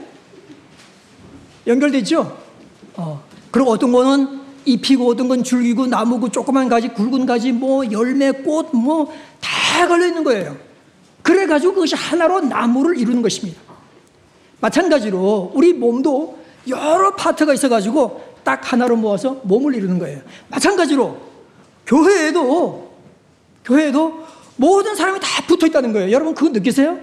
연결되어 1.68 2.00
있죠? 2.02 2.38
어. 2.96 3.24
그리고 3.52 3.72
어떤 3.72 3.92
거는 3.92 4.42
잎이고 4.66 5.10
어떤 5.10 5.28
건 5.28 5.44
줄기고 5.44 5.88
나무고 5.88 6.30
조그만 6.30 6.70
가지, 6.70 6.88
굵은 6.88 7.26
가지, 7.26 7.52
뭐 7.52 7.90
열매, 7.92 8.32
꽃, 8.32 8.76
뭐 8.76 9.12
다 9.74 9.88
걸려 9.88 10.06
있는 10.06 10.24
거예요. 10.24 10.56
그래가지고 11.24 11.74
그것이 11.74 11.96
하나로 11.96 12.42
나무를 12.42 12.98
이루는 12.98 13.22
것입니다. 13.22 13.60
마찬가지로 14.60 15.52
우리 15.56 15.74
몸도 15.74 16.38
여러 16.68 17.16
파트가 17.16 17.54
있어가지고 17.54 18.24
딱 18.44 18.72
하나로 18.72 18.96
모아서 18.96 19.42
몸을 19.44 19.76
이루는 19.76 20.00
거예요. 20.00 20.22
마찬가지로 20.50 21.18
교회에도 21.86 22.92
교회에도 23.66 24.26
모든 24.56 24.96
사람이 24.96 25.20
다 25.20 25.28
붙어 25.48 25.68
있다는 25.68 25.94
거예요. 25.94 26.12
여러분 26.12 26.34
그거 26.34 26.50
느끼세요? 26.50 26.98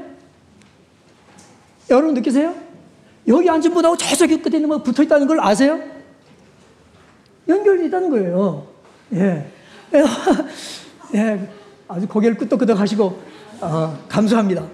여러분 1.89 2.15
느끼세요? 2.15 2.55
여기 3.29 3.49
앉은 3.51 3.73
분하고 3.73 3.97
저쪽에 3.97 4.39
끝에 4.39 4.57
있는 4.57 4.69
분 4.69 4.83
붙어 4.83 5.03
있다는 5.03 5.27
걸 5.27 5.41
아세요? 5.41 5.81
연결이 7.49 7.87
있다는 7.87 8.11
거예요. 8.11 8.67
예. 9.15 9.47
예. 11.15 11.49
아주 11.89 12.07
고개를 12.07 12.37
끄덕끄덕 12.37 12.79
하시고, 12.79 13.21
어, 13.61 13.99
감사합니다. 14.09 14.65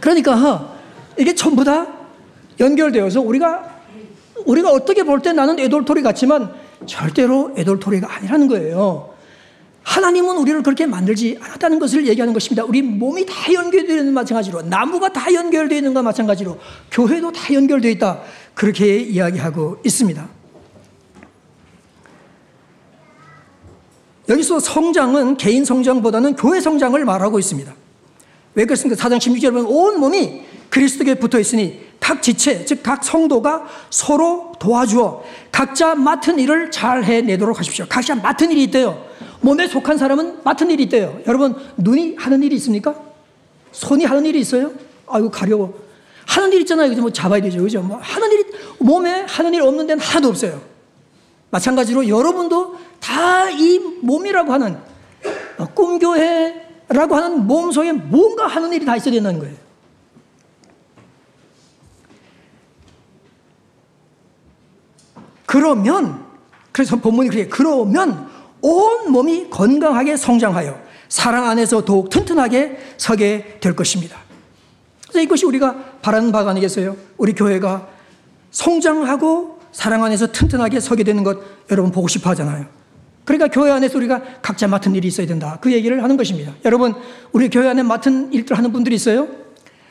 그러니까 0.00 0.76
이게 1.16 1.32
전부 1.34 1.62
다 1.62 1.86
연결되어서 2.58 3.20
우리가, 3.20 3.80
우리가 4.44 4.70
어떻게 4.72 5.04
볼 5.04 5.20
때 5.20 5.32
나는 5.32 5.60
애돌토리 5.60 6.02
같지만 6.02 6.52
절대로 6.86 7.52
애돌토리가 7.56 8.14
아니라는 8.14 8.48
거예요. 8.48 9.12
하나님은 9.84 10.36
우리를 10.36 10.62
그렇게 10.62 10.86
만들지 10.86 11.38
않았다는 11.40 11.78
것을 11.78 12.06
얘기하는 12.06 12.32
것입니다. 12.32 12.64
우리 12.64 12.82
몸이 12.82 13.26
다 13.26 13.52
연결되어 13.52 13.96
있는 13.96 14.14
마찬가지로 14.14 14.62
나무가 14.62 15.12
다 15.12 15.32
연결되어 15.32 15.78
있는 15.78 15.92
것과 15.92 16.04
마찬가지로 16.04 16.58
교회도 16.90 17.32
다 17.32 17.52
연결되어 17.52 17.90
있다. 17.90 18.20
그렇게 18.54 18.98
이야기하고 19.00 19.78
있습니다. 19.84 20.28
여기서 24.28 24.60
성장은 24.60 25.36
개인 25.36 25.64
성장보다는 25.64 26.36
교회 26.36 26.60
성장을 26.60 27.04
말하고 27.04 27.38
있습니다. 27.38 27.74
왜 28.54 28.64
그렇습니까? 28.64 29.00
사장 29.00 29.18
16절에 29.18 29.52
보면 29.52 29.66
온 29.66 29.98
몸이 29.98 30.42
그리스도께 30.70 31.16
붙어 31.16 31.38
있으니 31.40 31.80
각 31.98 32.22
지체, 32.22 32.64
즉 32.64 32.82
각 32.82 33.04
성도가 33.04 33.66
서로 33.90 34.51
도와주어 34.62 35.24
각자 35.50 35.96
맡은 35.96 36.38
일을 36.38 36.70
잘 36.70 37.02
해내도록 37.02 37.58
하십시오. 37.58 37.84
각자 37.88 38.14
맡은 38.14 38.52
일이 38.52 38.62
있대요. 38.64 39.04
몸에 39.40 39.66
속한 39.66 39.98
사람은 39.98 40.38
맡은 40.44 40.70
일이 40.70 40.84
있대요. 40.84 41.20
여러분, 41.26 41.56
눈이 41.76 42.14
하는 42.16 42.44
일이 42.44 42.54
있습니까? 42.56 42.94
손이 43.72 44.04
하는 44.04 44.24
일이 44.24 44.38
있어요? 44.38 44.70
아이고, 45.08 45.30
가려워. 45.30 45.74
하는 46.26 46.52
일 46.52 46.60
있잖아요. 46.60 46.88
그죠? 46.88 47.00
뭐 47.00 47.10
잡아야 47.10 47.42
되죠. 47.42 47.60
그죠? 47.60 47.82
뭐 47.82 47.98
하는 48.00 48.30
일이, 48.30 48.44
몸에 48.78 49.26
하는 49.28 49.52
일 49.52 49.62
없는 49.62 49.88
데는 49.88 50.00
하나도 50.00 50.28
없어요. 50.28 50.60
마찬가지로 51.50 52.08
여러분도 52.08 52.76
다 53.00 53.50
이 53.50 53.78
몸이라고 54.00 54.52
하는 54.52 54.78
어, 55.58 55.66
꿈교회라고 55.74 57.14
하는 57.14 57.46
몸 57.46 57.70
속에 57.72 57.92
뭔가 57.92 58.46
하는 58.46 58.72
일이 58.72 58.84
다 58.84 58.96
있어야 58.96 59.12
된다는 59.12 59.40
거예요. 59.40 59.54
그러면 65.52 66.24
그래서 66.72 66.96
본문이 66.96 67.28
그래 67.28 67.46
그러면 67.46 68.26
온 68.62 69.12
몸이 69.12 69.50
건강하게 69.50 70.16
성장하여 70.16 70.80
사랑 71.10 71.46
안에서 71.46 71.84
더욱 71.84 72.08
튼튼하게 72.08 72.78
서게 72.96 73.58
될 73.60 73.76
것입니다. 73.76 74.16
그래서 75.02 75.20
이것이 75.20 75.44
우리가 75.44 75.98
바라는 76.00 76.32
바가 76.32 76.52
아니겠어요? 76.52 76.96
우리 77.18 77.34
교회가 77.34 77.86
성장하고 78.50 79.58
사랑 79.72 80.02
안에서 80.04 80.28
튼튼하게 80.28 80.80
서게 80.80 81.04
되는 81.04 81.22
것 81.22 81.38
여러분 81.70 81.92
보고 81.92 82.08
싶어 82.08 82.30
하잖아요. 82.30 82.64
그러니까 83.26 83.48
교회 83.48 83.70
안에서 83.72 83.98
우리가 83.98 84.22
각자 84.40 84.66
맡은 84.66 84.94
일이 84.94 85.08
있어야 85.08 85.26
된다. 85.26 85.58
그 85.60 85.70
얘기를 85.70 86.02
하는 86.02 86.16
것입니다. 86.16 86.54
여러분, 86.64 86.94
우리 87.32 87.50
교회 87.50 87.68
안에 87.68 87.82
맡은 87.82 88.32
일들 88.32 88.56
하는 88.56 88.72
분들이 88.72 88.94
있어요? 88.94 89.28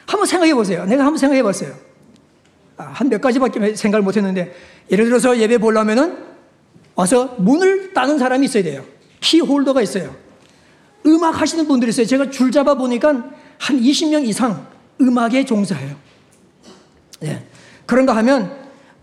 한번 0.07 0.25
생각해 0.25 0.55
보세요. 0.55 0.85
내가 0.85 1.03
한번 1.05 1.19
생각해 1.19 1.43
봤어요. 1.43 1.90
아, 2.81 2.91
한몇 2.93 3.21
가지밖에 3.21 3.75
생각을 3.75 4.03
못 4.03 4.17
했는데, 4.17 4.53
예를 4.89 5.05
들어서 5.05 5.37
예배 5.37 5.59
보려면은 5.59 6.17
와서 6.95 7.35
문을 7.37 7.93
따는 7.93 8.17
사람이 8.17 8.45
있어야 8.45 8.63
돼요. 8.63 8.83
키 9.19 9.39
홀더가 9.39 9.81
있어요. 9.81 10.15
음악 11.05 11.39
하시는 11.39 11.67
분들이 11.67 11.89
있어요. 11.89 12.05
제가 12.05 12.29
줄 12.29 12.51
잡아 12.51 12.73
보니까 12.73 13.09
한 13.57 13.79
20명 13.79 14.27
이상 14.27 14.67
음악에 14.99 15.45
종사해요. 15.45 15.95
네. 17.19 17.45
그런가 17.85 18.15
하면 18.17 18.51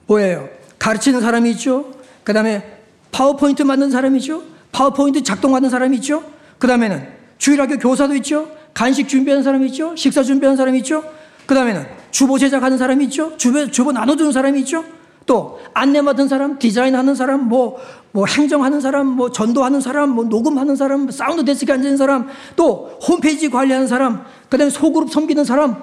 뭐예요? 0.07 0.49
가르치는 0.79 1.21
사람이 1.21 1.51
있죠. 1.53 1.93
그 2.25 2.33
다음에 2.33 2.81
파워포인트 3.11 3.63
만든 3.63 3.91
사람이 3.91 4.19
있죠. 4.19 4.43
파워포인트 4.73 5.23
작동하는 5.23 5.71
사람이 5.71 5.97
있죠. 5.99 6.25
그 6.59 6.67
다음에는 6.67 7.09
주일학교 7.39 7.79
교사도 7.79 8.15
있죠. 8.17 8.49
간식 8.75 9.09
준비하는 9.09 9.43
사람이 9.43 9.67
있죠. 9.69 9.95
식사 9.97 10.23
준비하는 10.23 10.57
사람이 10.57 10.79
있죠. 10.79 11.05
그 11.47 11.55
다음에는 11.55 11.98
주보 12.11 12.39
제작하는 12.39 12.79
사람이 12.79 13.05
있죠. 13.07 13.37
주보, 13.37 13.71
주보 13.71 13.93
나눠주는 13.93 14.33
사람이 14.33 14.61
있죠. 14.61 14.85
또 15.27 15.61
안내 15.75 16.01
맡은 16.01 16.27
사람, 16.27 16.59
디자인하는 16.59 17.15
사람, 17.15 17.49
뭐, 17.49 17.79
뭐 18.13 18.25
행정하는 18.27 18.81
사람, 18.81 19.07
뭐 19.07 19.31
전도하는 19.31 19.81
사람, 19.81 20.11
뭐 20.11 20.25
녹음하는 20.25 20.75
사람, 20.75 21.03
뭐 21.03 21.13
사운드 21.13 21.45
데스크에 21.45 21.75
앉는 21.75 21.99
사람, 21.99 22.29
또 22.57 22.99
홈페이지 23.07 23.51
관리하는 23.51 23.87
사람, 23.87 24.25
그 24.49 24.57
다음에 24.57 24.71
소그룹 24.71 25.11
섬기는 25.11 25.45
사람, 25.45 25.77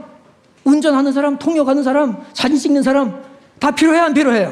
운전하는 0.63 1.13
사람, 1.13 1.37
통역하는 1.37 1.83
사람, 1.83 2.17
사진 2.33 2.57
찍는 2.57 2.81
사람, 2.81 3.21
다 3.59 3.71
필요해, 3.71 3.99
안 3.99 4.13
필요해요? 4.15 4.51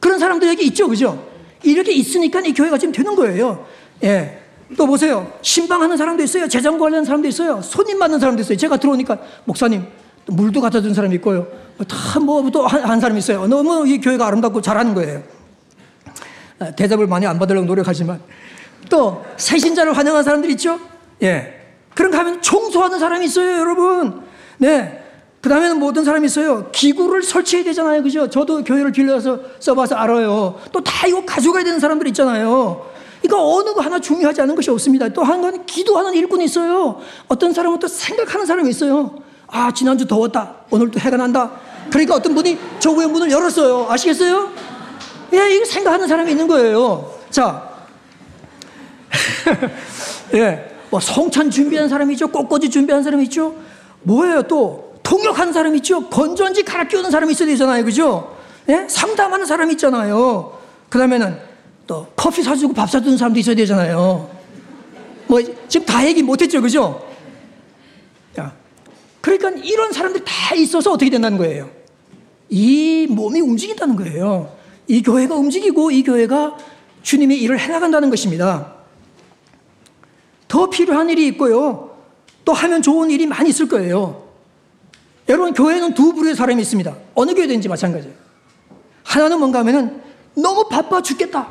그런 0.00 0.18
사람들 0.18 0.48
여기 0.48 0.66
있죠, 0.66 0.86
그죠? 0.86 1.26
이렇게 1.62 1.92
있으니까 1.92 2.40
이 2.40 2.52
교회가 2.52 2.76
지금 2.76 2.92
되는 2.92 3.16
거예요. 3.16 3.66
예. 4.04 4.42
또 4.76 4.86
보세요. 4.86 5.32
신방하는 5.42 5.96
사람도 5.96 6.22
있어요. 6.22 6.48
재정 6.48 6.78
관리하는 6.78 7.04
사람도 7.04 7.26
있어요. 7.28 7.62
손님 7.62 7.98
받는 7.98 8.18
사람도 8.18 8.42
있어요. 8.42 8.56
제가 8.58 8.76
들어오니까 8.76 9.18
목사님 9.44 9.84
물도 10.26 10.60
갖다 10.60 10.80
준 10.80 10.92
사람이 10.94 11.14
있고요. 11.16 11.46
다뭐또한 11.88 12.82
한 12.82 13.00
사람이 13.00 13.18
있어요. 13.18 13.46
너무 13.46 13.86
이 13.86 14.00
교회가 14.00 14.26
아름답고 14.26 14.60
잘하는 14.60 14.94
거예요. 14.94 15.22
아, 16.58 16.70
대접을 16.72 17.06
많이 17.06 17.26
안 17.26 17.38
받으려고 17.38 17.66
노력하지만 17.66 18.20
또 18.88 19.24
새신자를 19.36 19.96
환영하는 19.96 20.24
사람들 20.24 20.50
있죠. 20.52 20.80
예. 21.22 21.54
그런가 21.94 22.18
하면 22.20 22.42
청소하는 22.42 22.98
사람이 22.98 23.24
있어요, 23.26 23.58
여러분. 23.58 24.22
네. 24.58 25.02
그 25.40 25.48
다음에는 25.48 25.78
뭐 25.78 25.90
어떤 25.90 26.04
사람이 26.04 26.26
있어요. 26.26 26.70
기구를 26.72 27.22
설치해야 27.22 27.64
되잖아요. 27.64 28.02
그죠? 28.02 28.28
저도 28.28 28.64
교회를 28.64 28.90
빌려서 28.92 29.38
써봐서 29.60 29.94
알아요. 29.94 30.58
또 30.72 30.80
다 30.80 31.06
이거 31.06 31.24
가져가야 31.24 31.62
되는 31.62 31.78
사람들 31.78 32.08
있잖아요. 32.08 32.86
그러니까 33.22 33.44
어느 33.44 33.72
거 33.74 33.80
하나 33.80 33.98
중요하지 34.00 34.40
않은 34.42 34.54
것이 34.56 34.70
없습니다. 34.70 35.08
또한 35.10 35.40
가지 35.42 35.58
기도하는 35.66 36.14
일꾼이 36.14 36.44
있어요. 36.46 37.00
어떤 37.28 37.52
사람은 37.52 37.78
또 37.78 37.86
생각하는 37.86 38.46
사람이 38.46 38.68
있어요. 38.70 39.14
아, 39.48 39.70
지난주 39.72 40.06
더웠다. 40.06 40.54
오늘 40.70 40.90
또 40.90 40.98
해가 40.98 41.16
난다. 41.16 41.50
그러니까 41.90 42.14
어떤 42.14 42.34
분이 42.34 42.58
저 42.78 42.90
위에 42.92 43.06
문을 43.06 43.30
열었어요. 43.30 43.86
아시겠어요? 43.90 44.50
예, 45.32 45.54
이거 45.54 45.64
생각하는 45.64 46.06
사람이 46.06 46.30
있는 46.30 46.46
거예요. 46.46 47.12
자. 47.30 47.68
예. 50.34 50.72
뭐 50.90 51.00
성찬 51.00 51.50
준비한 51.50 51.88
사람이 51.88 52.14
있죠. 52.14 52.28
꽃꽂이 52.28 52.70
준비한 52.70 53.02
사람이 53.02 53.24
있죠. 53.24 53.54
뭐예요 54.02 54.42
또? 54.42 54.94
통역하는 55.02 55.52
사람 55.52 55.74
있죠? 55.76 56.08
건전지 56.08 56.64
갈아 56.64 56.84
끼우는 56.84 57.10
사람이 57.10 57.32
있어야 57.32 57.48
되잖아요. 57.48 57.84
그죠? 57.84 58.36
예? 58.68 58.86
상담하는 58.88 59.46
사람 59.46 59.70
있잖아요. 59.72 60.58
그 60.88 60.98
다음에는 60.98 61.38
또 61.86 62.06
커피 62.16 62.42
사주고 62.42 62.74
밥 62.74 62.90
사주는 62.90 63.16
사람도 63.16 63.38
있어야 63.38 63.54
되잖아요. 63.54 64.28
뭐, 65.28 65.40
지금 65.68 65.86
다 65.86 66.04
얘기 66.06 66.22
못했죠. 66.22 66.60
그죠? 66.60 67.00
자, 69.26 69.36
그러니까 69.36 69.60
이런 69.64 69.92
사람들이 69.92 70.22
다 70.24 70.54
있어서 70.54 70.92
어떻게 70.92 71.10
된다는 71.10 71.36
거예요? 71.36 71.68
이 72.48 73.08
몸이 73.10 73.40
움직인다는 73.40 73.96
거예요. 73.96 74.56
이 74.86 75.02
교회가 75.02 75.34
움직이고 75.34 75.90
이 75.90 76.04
교회가 76.04 76.56
주님의 77.02 77.42
일을 77.42 77.58
해나간다는 77.58 78.08
것입니다. 78.08 78.74
더 80.46 80.70
필요한 80.70 81.10
일이 81.10 81.26
있고요. 81.26 81.96
또 82.44 82.52
하면 82.52 82.82
좋은 82.82 83.10
일이 83.10 83.26
많이 83.26 83.48
있을 83.48 83.66
거예요. 83.66 84.28
여러분, 85.28 85.52
교회는 85.54 85.94
두 85.94 86.12
부류의 86.12 86.36
사람이 86.36 86.62
있습니다. 86.62 86.96
어느 87.16 87.34
교회든지 87.34 87.68
마찬가지예요. 87.68 88.14
하나는 89.02 89.40
뭔가 89.40 89.58
하면은 89.58 90.02
너무 90.34 90.68
바빠 90.68 91.02
죽겠다. 91.02 91.48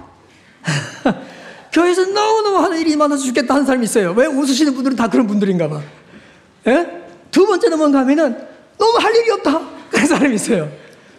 교회에서 1.73 2.05
너무너무 2.05 2.57
하는 2.59 2.79
일이 2.79 2.95
많아서 2.95 3.21
죽겠다 3.21 3.53
하는 3.55 3.65
사람이 3.65 3.83
있어요. 3.83 4.13
왜 4.13 4.27
웃으시는 4.27 4.73
분들은 4.75 4.95
다 4.95 5.09
그런 5.09 5.27
분들인가 5.27 5.67
봐. 5.67 5.81
예? 6.67 7.04
두 7.35 7.45
번째는 7.45 7.77
뭔가 7.77 7.99
하면은 7.99 8.47
너무 8.77 8.97
할 8.97 9.13
일이 9.13 9.29
없다. 9.29 9.59
그런 9.91 10.07
사람이 10.07 10.35
있어요. 10.35 10.71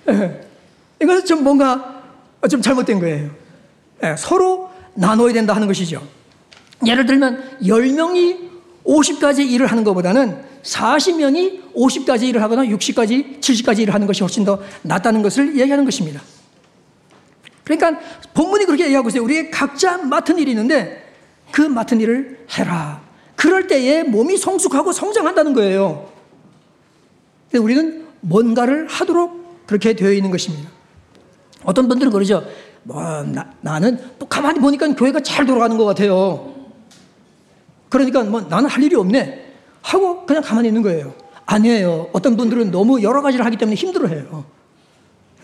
예. 0.08 0.40
이것은 1.02 1.26
좀 1.26 1.44
뭔가 1.44 2.04
좀 2.48 2.62
잘못된 2.62 2.98
거예요. 3.00 3.30
예. 4.02 4.14
서로 4.16 4.70
나눠야 4.94 5.34
된다 5.34 5.54
하는 5.54 5.66
것이죠. 5.66 6.02
예를 6.86 7.04
들면 7.04 7.58
10명이 7.62 8.48
50가지 8.86 9.40
일을 9.40 9.66
하는 9.66 9.84
것보다는 9.84 10.42
40명이 10.62 11.74
50가지 11.74 12.22
일을 12.22 12.42
하거나 12.42 12.62
60가지, 12.64 13.38
70가지 13.42 13.80
일을 13.80 13.92
하는 13.92 14.06
것이 14.06 14.22
훨씬 14.22 14.42
더 14.42 14.58
낫다는 14.80 15.20
것을 15.20 15.58
얘기하는 15.58 15.84
것입니다. 15.84 16.22
그러니까 17.62 18.00
본문이 18.32 18.64
그렇게 18.64 18.84
얘기하고 18.84 19.10
있어요. 19.10 19.22
우리 19.22 19.50
각자 19.50 19.98
맡은 19.98 20.38
일이 20.38 20.52
있는데 20.52 21.12
그 21.50 21.60
맡은 21.60 22.00
일을 22.00 22.46
해라. 22.56 23.05
그럴 23.36 23.66
때에 23.66 24.02
몸이 24.02 24.36
성숙하고 24.36 24.92
성장한다는 24.92 25.52
거예요. 25.52 26.10
근데 27.50 27.62
우리는 27.62 28.06
뭔가를 28.20 28.88
하도록 28.88 29.64
그렇게 29.66 29.94
되어 29.94 30.12
있는 30.12 30.30
것입니다. 30.30 30.70
어떤 31.64 31.88
분들은 31.88 32.10
그러죠. 32.10 32.44
뭐, 32.82 33.02
나, 33.60 33.80
또 34.18 34.26
가만히 34.26 34.60
보니까 34.60 34.88
교회가 34.88 35.20
잘 35.20 35.44
돌아가는 35.44 35.76
것 35.76 35.84
같아요. 35.84 36.54
그러니까 37.88 38.24
뭐 38.24 38.40
나는 38.40 38.68
할 38.68 38.82
일이 38.82 38.94
없네. 38.96 39.44
하고 39.82 40.26
그냥 40.26 40.42
가만히 40.42 40.68
있는 40.68 40.82
거예요. 40.82 41.14
아니에요. 41.44 42.08
어떤 42.12 42.36
분들은 42.36 42.70
너무 42.70 43.02
여러 43.02 43.22
가지를 43.22 43.44
하기 43.46 43.56
때문에 43.56 43.76
힘들어해요. 43.76 44.44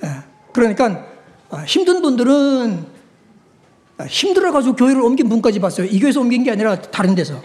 예. 0.05 0.09
그러니까 0.53 1.07
아, 1.51 1.63
힘든 1.63 2.03
분들은 2.03 2.87
아, 3.99 4.05
힘들어가지고 4.05 4.75
교회를 4.75 5.01
옮긴 5.01 5.29
분까지 5.29 5.61
봤어요. 5.61 5.87
이 5.87 6.01
교회에서 6.01 6.21
옮긴 6.21 6.43
게 6.43 6.51
아니라 6.51 6.81
다른 6.81 7.15
데서. 7.15 7.41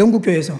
영국 0.00 0.22
교회에서. 0.22 0.58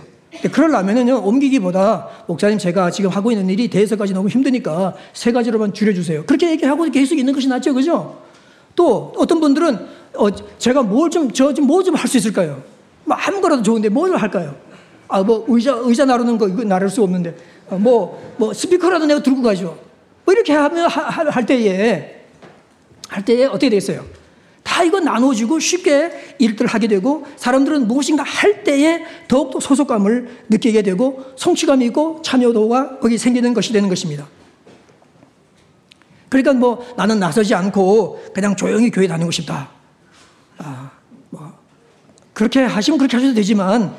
그러려면은요, 0.53 1.22
옮기기보다, 1.24 2.09
목사님 2.29 2.59
제가 2.59 2.90
지금 2.90 3.11
하고 3.11 3.33
있는 3.33 3.48
일이 3.50 3.68
대해서까지 3.68 4.12
너무 4.12 4.29
힘드니까 4.29 4.94
세 5.12 5.33
가지로만 5.33 5.72
줄여주세요. 5.74 6.24
그렇게 6.24 6.50
얘기하고 6.50 6.85
계속 6.90 7.18
있는 7.18 7.33
것이 7.35 7.48
낫죠. 7.48 7.74
그죠? 7.74 8.18
또 8.76 9.12
어떤 9.16 9.40
분들은, 9.40 9.87
어, 10.14 10.31
제가 10.59 10.83
뭘 10.83 11.11
좀, 11.11 11.33
저 11.33 11.53
좀 11.53 11.66
뭐 11.66 11.83
좀 11.83 11.94
할 11.96 12.07
수 12.07 12.16
있을까요? 12.18 12.62
뭐 13.05 13.16
아무거라도 13.16 13.62
좋은데 13.62 13.88
뭘 13.88 14.14
할까요? 14.16 14.55
아, 15.09 15.22
뭐, 15.22 15.44
의자, 15.48 15.74
의자 15.81 16.05
나르는 16.05 16.38
거, 16.38 16.46
이거 16.48 16.62
나를 16.62 16.88
수 16.88 17.03
없는데. 17.03 17.35
어, 17.68 17.76
뭐, 17.76 18.35
뭐, 18.37 18.53
스피커라도 18.55 19.07
내가 19.07 19.20
들고 19.22 19.42
가죠. 19.42 19.76
뭐, 20.24 20.33
이렇게 20.33 20.53
하면, 20.53 20.87
하, 20.88 21.29
할 21.29 21.44
때에, 21.44 22.22
할 23.09 23.24
때에 23.24 23.46
어떻게 23.46 23.70
되겠어요? 23.70 24.05
다 24.62 24.85
이거 24.85 25.01
나눠주고 25.01 25.59
쉽게 25.59 26.37
일들을 26.38 26.70
하게 26.70 26.87
되고, 26.88 27.27
사람들은 27.37 27.88
무엇인가 27.88 28.23
할 28.23 28.62
때에 28.64 29.05
더욱더 29.29 29.61
소속감을 29.61 30.46
느끼게 30.49 30.83
되고, 30.83 31.25
성취감이 31.37 31.87
있고, 31.87 32.23
참여도가 32.23 32.99
거기 32.99 33.18
생기는 33.18 33.53
것이 33.55 33.73
되는 33.73 33.88
것입니다. 33.88 34.27
그러니까 36.29 36.53
뭐, 36.53 36.87
나는 36.96 37.18
나서지 37.18 37.55
않고, 37.55 38.23
그냥 38.35 38.55
조용히 38.55 38.90
교회 38.90 39.07
다니고 39.07 39.31
싶다. 39.31 39.70
아, 40.59 40.90
뭐, 41.31 41.53
그렇게 42.33 42.62
하시면 42.62 42.99
그렇게 42.99 43.16
하셔도 43.16 43.35
되지만 43.35 43.94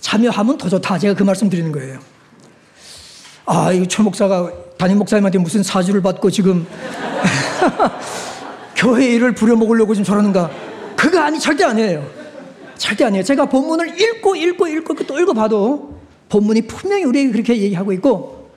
참여하면 0.00 0.56
더 0.56 0.68
좋다. 0.68 0.98
제가 0.98 1.14
그 1.14 1.22
말씀 1.24 1.50
드리는 1.50 1.70
거예요. 1.72 1.98
아, 3.44 3.72
이최 3.72 4.02
목사가 4.02 4.50
담임 4.78 4.98
목사님한테 4.98 5.38
무슨 5.38 5.62
사주를 5.62 6.02
받고 6.02 6.30
지금 6.30 6.66
교회 8.76 9.14
일을 9.14 9.32
부려먹으려고 9.32 9.94
지금 9.94 10.04
저러는가. 10.04 10.50
그거 10.96 11.18
아니, 11.20 11.40
절대 11.40 11.64
아니에요. 11.64 12.08
절대 12.76 13.04
아니에요. 13.04 13.24
제가 13.24 13.46
본문을 13.46 14.00
읽고 14.00 14.36
읽고 14.36 14.68
읽고 14.68 14.94
또 15.06 15.18
읽어봐도 15.18 15.98
본문이 16.28 16.62
분명히 16.62 17.04
우리에게 17.04 17.30
그렇게 17.30 17.56
얘기하고 17.56 17.92
있고 17.94 18.50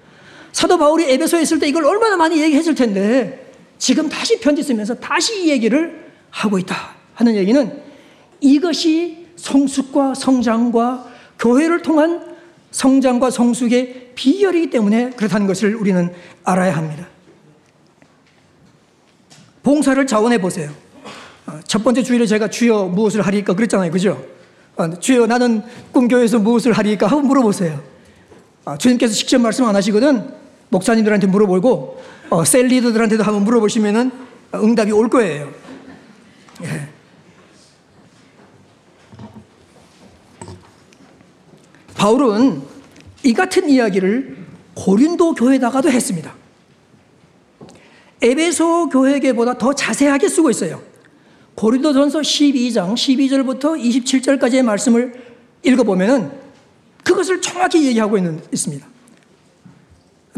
사도 0.51 0.77
바울이 0.77 1.09
에베소에 1.11 1.41
있을 1.41 1.59
때 1.59 1.67
이걸 1.67 1.85
얼마나 1.85 2.17
많이 2.17 2.41
얘기했을 2.41 2.75
텐데 2.75 3.51
지금 3.77 4.09
다시 4.09 4.39
편지 4.39 4.61
쓰면서 4.61 4.95
다시 4.95 5.43
이 5.43 5.49
얘기를 5.49 6.11
하고 6.29 6.59
있다 6.59 6.75
하는 7.13 7.35
얘기는 7.35 7.81
이것이 8.41 9.27
성숙과 9.35 10.15
성장과 10.15 11.07
교회를 11.39 11.81
통한 11.81 12.35
성장과 12.71 13.29
성숙의 13.29 14.11
비결이기 14.15 14.69
때문에 14.69 15.11
그렇다는 15.11 15.47
것을 15.47 15.75
우리는 15.75 16.11
알아야 16.43 16.75
합니다. 16.75 17.07
봉사를 19.69 20.07
자원해 20.07 20.39
보세요. 20.39 20.71
어, 21.45 21.59
첫 21.67 21.83
번째 21.83 22.01
주일에 22.01 22.25
제가 22.25 22.47
주여 22.47 22.85
무엇을 22.85 23.21
하리까 23.21 23.53
그랬잖아요. 23.53 23.91
그죠? 23.91 24.25
어, 24.75 24.99
주여 24.99 25.27
나는 25.27 25.61
꿈교회에서 25.91 26.39
무엇을 26.39 26.73
하리까 26.73 27.05
하고 27.05 27.21
물어보세요. 27.21 27.79
아, 28.65 28.75
주님께서 28.79 29.13
직접 29.13 29.37
말씀 29.37 29.65
안 29.65 29.75
하시거든 29.75 30.33
목사님들한테 30.69 31.27
물어보고 31.27 32.01
어, 32.31 32.45
셀 32.45 32.65
리더들한테도 32.65 33.23
한번 33.23 33.43
물어보시면은 33.43 34.11
응답이 34.55 34.91
올 34.91 35.07
거예요. 35.07 35.51
예. 36.63 36.89
바울은 41.93 42.63
이 43.21 43.33
같은 43.33 43.69
이야기를 43.69 44.35
고린도 44.73 45.35
교회다가도 45.35 45.91
했습니다. 45.91 46.38
에베소 48.21 48.89
교회계보다 48.89 49.57
더 49.57 49.73
자세하게 49.73 50.27
쓰고 50.27 50.49
있어요. 50.49 50.81
고린도전서 51.55 52.19
12장 52.19 52.93
12절부터 52.93 53.81
27절까지의 53.81 54.63
말씀을 54.63 55.13
읽어보면은 55.63 56.31
그것을 57.03 57.41
정확히 57.41 57.85
얘기하고 57.85 58.17
있는, 58.17 58.41
있습니다. 58.51 58.87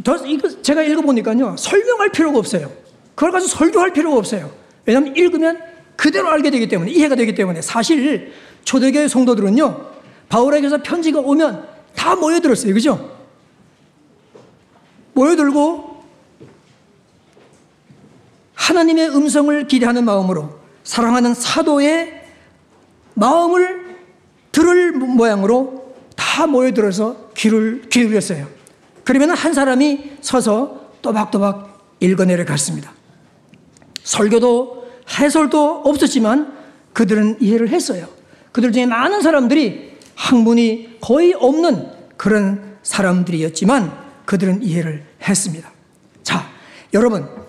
더, 0.04 0.18
이거 0.26 0.62
제가 0.62 0.84
읽어보니까요, 0.84 1.56
설명할 1.58 2.12
필요가 2.12 2.40
없어요. 2.40 2.72
그걸 3.14 3.32
가서 3.32 3.48
설교할 3.48 3.94
필요가 3.94 4.18
없어요. 4.18 4.52
왜냐하면 4.86 5.16
읽으면 5.16 5.60
그대로 5.96 6.30
알게 6.30 6.50
되기 6.50 6.68
때문에, 6.68 6.92
이해가 6.92 7.16
되기 7.16 7.36
때문에. 7.36 7.62
사실, 7.62 8.34
초대교회 8.64 9.08
성도들은요, 9.08 9.92
바울에게서 10.30 10.82
편지가 10.82 11.20
오면 11.20 11.68
다 11.96 12.16
모여들었어요. 12.16 12.74
그죠? 12.74 13.12
모여들고 15.14 15.91
하나님의 18.62 19.10
음성을 19.10 19.68
기대하는 19.68 20.06
마음으로 20.06 20.60
사랑하는 20.84 21.34
사도의 21.34 22.22
마음을 23.16 23.98
들을 24.52 24.92
모양으로 24.92 25.96
다 26.16 26.46
모여들어서 26.46 27.32
귀를 27.36 27.90
기울였어요. 27.90 28.48
그러면 29.04 29.32
한 29.32 29.54
사람이 29.54 30.12
서서 30.22 30.92
또박또박 31.02 31.98
읽어내려 32.00 32.46
갔습니다. 32.46 32.94
설교도 34.04 34.88
해설도 35.20 35.82
없었지만 35.86 36.56
그들은 36.94 37.38
이해를 37.40 37.70
했어요. 37.70 38.08
그들 38.52 38.72
중에 38.72 38.86
많은 38.86 39.22
사람들이 39.22 39.98
학문이 40.16 41.00
거의 41.02 41.34
없는 41.34 41.88
그런 42.16 42.78
사람들이었지만 42.84 43.92
그들은 44.26 44.62
이해를 44.62 45.04
했습니다. 45.28 45.72
자, 46.22 46.48
여러분, 46.94 47.41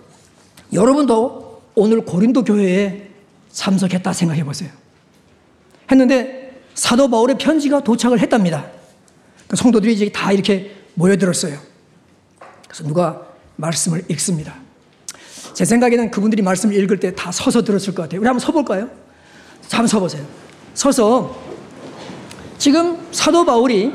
여러분도 0.72 1.62
오늘 1.74 2.04
고린도 2.04 2.44
교회에 2.44 3.08
참석했다 3.50 4.12
생각해 4.12 4.44
보세요. 4.44 4.70
했는데 5.90 6.62
사도 6.74 7.08
바울의 7.08 7.36
편지가 7.38 7.84
도착을 7.84 8.18
했답니다. 8.18 8.66
그 9.46 9.56
성도들이 9.56 9.92
이제 9.92 10.10
다 10.10 10.32
이렇게 10.32 10.74
모여들었어요. 10.94 11.58
그래서 12.66 12.84
누가 12.84 13.20
말씀을 13.56 14.04
읽습니다. 14.08 14.54
제 15.52 15.64
생각에는 15.64 16.10
그분들이 16.10 16.42
말씀을 16.42 16.74
읽을 16.74 16.98
때 16.98 17.14
다 17.14 17.30
서서 17.30 17.62
들었을 17.62 17.94
것 17.94 18.02
같아요. 18.02 18.20
우리 18.20 18.26
한번 18.26 18.40
서볼까요? 18.40 18.88
한번 19.70 19.86
서보세요. 19.86 20.24
서서 20.74 21.38
지금 22.58 23.06
사도 23.12 23.44
바울이 23.44 23.92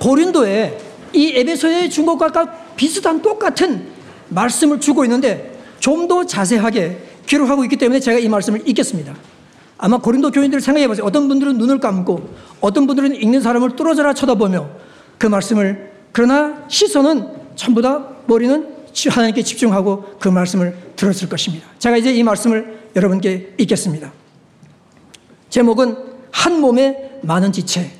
고린도에 0.00 0.78
이 1.12 1.32
에베소의 1.36 1.90
준 1.90 2.06
것과 2.06 2.74
비슷한 2.76 3.20
똑같은 3.20 3.92
말씀을 4.28 4.80
주고 4.80 5.04
있는데 5.04 5.55
좀 5.86 6.08
더 6.08 6.26
자세하게 6.26 6.98
기록하고 7.26 7.64
있기 7.64 7.76
때문에 7.76 8.00
제가 8.00 8.18
이 8.18 8.28
말씀을 8.28 8.68
읽겠습니다. 8.68 9.14
아마 9.78 9.98
고린도 9.98 10.30
교인들 10.32 10.60
생각해 10.60 10.88
보세요. 10.88 11.04
어떤 11.04 11.28
분들은 11.28 11.58
눈을 11.58 11.78
감고 11.78 12.28
어떤 12.60 12.86
분들은 12.86 13.14
읽는 13.14 13.40
사람을 13.40 13.76
뚫어져라 13.76 14.14
쳐다보며 14.14 14.68
그 15.18 15.26
말씀을 15.26 15.92
그러나 16.12 16.64
시선은 16.68 17.28
전부 17.54 17.82
다 17.82 18.08
머리는 18.26 18.74
하나님께 19.08 19.42
집중하고 19.42 20.16
그 20.18 20.28
말씀을 20.28 20.76
들었을 20.96 21.28
것입니다. 21.28 21.68
제가 21.78 21.96
이제 21.96 22.12
이 22.12 22.22
말씀을 22.22 22.78
여러분께 22.96 23.54
읽겠습니다. 23.58 24.12
제목은 25.50 25.96
한 26.32 26.60
몸에 26.60 27.18
많은 27.22 27.52
지체, 27.52 27.90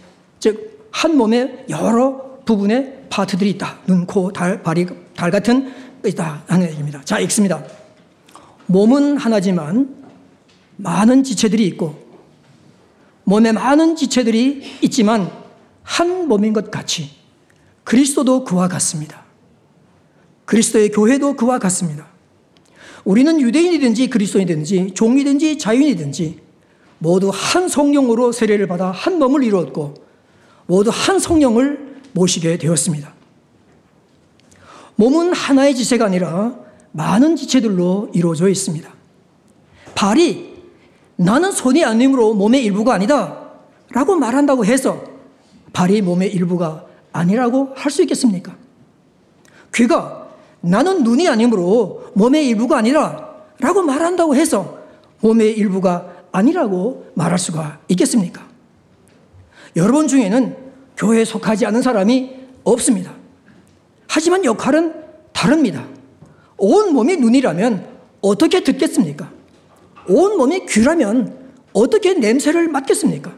즉 0.40 0.76
한 0.96 1.14
몸에 1.14 1.66
여러 1.68 2.38
부분의 2.46 3.08
파트들이 3.10 3.50
있다. 3.50 3.80
눈, 3.86 4.06
코, 4.06 4.32
달, 4.32 4.62
발이, 4.62 4.86
달 5.14 5.30
같은 5.30 5.70
있다 6.08 6.44
하는 6.46 6.68
얘기입니다. 6.68 7.02
자, 7.04 7.18
읽습니다. 7.20 7.64
몸은 8.66 9.16
하나지만 9.16 9.94
많은 10.76 11.24
지체들이 11.24 11.66
있고 11.68 12.06
몸에 13.24 13.52
많은 13.52 13.96
지체들이 13.96 14.78
있지만 14.82 15.30
한 15.82 16.28
몸인 16.28 16.52
것 16.52 16.70
같이 16.70 17.10
그리스도도 17.84 18.44
그와 18.44 18.68
같습니다. 18.68 19.24
그리스도의 20.44 20.90
교회도 20.90 21.34
그와 21.34 21.58
같습니다. 21.58 22.06
우리는 23.04 23.40
유대인이든지 23.40 24.10
그리스도인이든지 24.10 24.94
종이든지 24.94 25.58
자유인이든지 25.58 26.40
모두 26.98 27.30
한 27.32 27.68
성령으로 27.68 28.32
세례를 28.32 28.66
받아 28.66 28.90
한 28.90 29.18
몸을 29.18 29.42
이루었고 29.42 29.94
모두 30.66 30.90
한 30.92 31.18
성령을 31.18 31.96
모시게 32.12 32.58
되었습니다. 32.58 33.15
몸은 34.96 35.32
하나의 35.32 35.74
지체가 35.74 36.06
아니라 36.06 36.54
많은 36.92 37.36
지체들로 37.36 38.10
이루어져 38.12 38.48
있습니다. 38.48 38.88
발이 39.94 40.56
나는 41.16 41.52
손이 41.52 41.84
아니므로 41.84 42.34
몸의 42.34 42.64
일부가 42.64 42.94
아니다 42.94 43.50
라고 43.90 44.16
말한다고 44.16 44.64
해서 44.64 45.02
발이 45.72 46.02
몸의 46.02 46.32
일부가 46.34 46.84
아니라고 47.12 47.72
할 47.74 47.90
수 47.90 48.02
있겠습니까? 48.02 48.54
귀가 49.74 50.28
나는 50.60 51.02
눈이 51.04 51.28
아니므로 51.28 52.10
몸의 52.14 52.48
일부가 52.48 52.78
아니라 52.78 53.34
라고 53.58 53.82
말한다고 53.82 54.34
해서 54.34 54.78
몸의 55.20 55.52
일부가 55.56 56.06
아니라고 56.32 57.10
말할 57.14 57.38
수가 57.38 57.80
있겠습니까? 57.88 58.46
여러분 59.76 60.08
중에는 60.08 60.56
교회에 60.96 61.24
속하지 61.24 61.66
않은 61.66 61.82
사람이 61.82 62.34
없습니다. 62.64 63.12
하지만 64.08 64.44
역할은 64.44 64.94
다릅니다. 65.32 65.84
온 66.58 66.92
몸이 66.92 67.16
눈이라면 67.16 67.86
어떻게 68.20 68.62
듣겠습니까? 68.62 69.30
온 70.08 70.36
몸이 70.36 70.66
귀라면 70.66 71.36
어떻게 71.72 72.14
냄새를 72.14 72.68
맡겠습니까? 72.68 73.32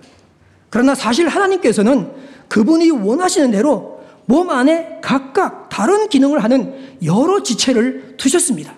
그러나 0.70 0.94
사실 0.94 1.28
하나님께서는 1.28 2.10
그분이 2.48 2.90
원하시는 2.90 3.50
대로 3.50 4.00
몸 4.26 4.50
안에 4.50 4.98
각각 5.02 5.68
다른 5.68 6.08
기능을 6.08 6.44
하는 6.44 6.74
여러 7.02 7.42
지체를 7.42 8.16
두셨습니다. 8.16 8.74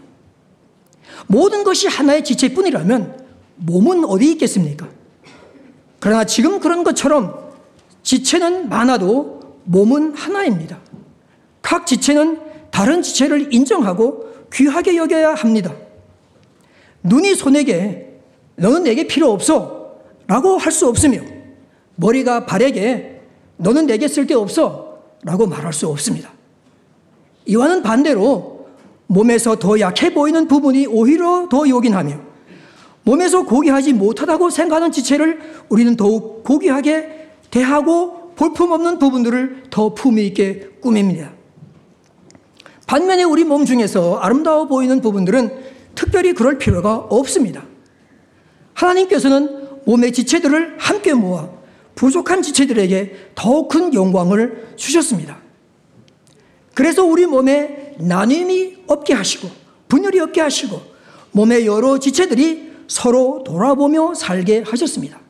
모든 1.26 1.64
것이 1.64 1.88
하나의 1.88 2.24
지체뿐이라면 2.24 3.26
몸은 3.56 4.04
어디 4.04 4.30
있겠습니까? 4.32 4.88
그러나 5.98 6.24
지금 6.24 6.60
그런 6.60 6.82
것처럼 6.82 7.50
지체는 8.02 8.68
많아도 8.68 9.40
몸은 9.64 10.14
하나입니다. 10.14 10.78
각 11.62 11.86
지체는 11.86 12.40
다른 12.70 13.02
지체를 13.02 13.52
인정하고 13.52 14.28
귀하게 14.52 14.96
여겨야 14.96 15.34
합니다. 15.34 15.74
눈이 17.02 17.34
손에게 17.34 18.20
너는 18.56 18.84
내게 18.84 19.06
필요 19.06 19.30
없어 19.30 19.94
라고 20.26 20.58
할 20.58 20.70
수 20.72 20.86
없으며 20.88 21.20
머리가 21.96 22.46
발에게 22.46 23.20
너는 23.56 23.86
내게 23.86 24.08
쓸데 24.08 24.34
없어 24.34 24.98
라고 25.22 25.46
말할 25.46 25.72
수 25.72 25.88
없습니다. 25.88 26.30
이와는 27.46 27.82
반대로 27.82 28.66
몸에서 29.06 29.56
더 29.56 29.80
약해 29.80 30.14
보이는 30.14 30.46
부분이 30.46 30.86
오히려 30.86 31.48
더 31.50 31.68
요긴하며 31.68 32.30
몸에서 33.02 33.44
고귀하지 33.44 33.92
못하다고 33.94 34.50
생각하는 34.50 34.92
지체를 34.92 35.40
우리는 35.68 35.96
더욱 35.96 36.44
고귀하게 36.44 37.28
대하고 37.50 38.32
볼품없는 38.36 38.98
부분들을 38.98 39.64
더 39.70 39.94
품위 39.94 40.26
있게 40.28 40.68
꾸밉니다. 40.80 41.32
반면에 42.90 43.22
우리 43.22 43.44
몸 43.44 43.64
중에서 43.66 44.18
아름다워 44.18 44.66
보이는 44.66 45.00
부분들은 45.00 45.56
특별히 45.94 46.32
그럴 46.32 46.58
필요가 46.58 46.96
없습니다. 46.96 47.62
하나님께서는 48.74 49.68
몸의 49.84 50.12
지체들을 50.12 50.74
함께 50.76 51.14
모아 51.14 51.50
부족한 51.94 52.42
지체들에게 52.42 53.30
더 53.36 53.68
큰 53.68 53.94
영광을 53.94 54.74
주셨습니다. 54.74 55.38
그래서 56.74 57.04
우리 57.04 57.26
몸에 57.26 57.94
나눔이 58.00 58.78
없게 58.88 59.14
하시고 59.14 59.48
분열이 59.86 60.18
없게 60.18 60.40
하시고 60.40 60.82
몸의 61.30 61.66
여러 61.66 61.96
지체들이 61.96 62.72
서로 62.88 63.44
돌아보며 63.44 64.14
살게 64.14 64.64
하셨습니다. 64.66 65.20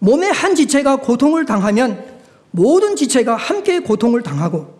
몸의 0.00 0.32
한 0.32 0.54
지체가 0.54 0.96
고통을 0.96 1.46
당하면 1.46 2.04
모든 2.50 2.94
지체가 2.94 3.36
함께 3.36 3.78
고통을 3.78 4.22
당하고 4.22 4.75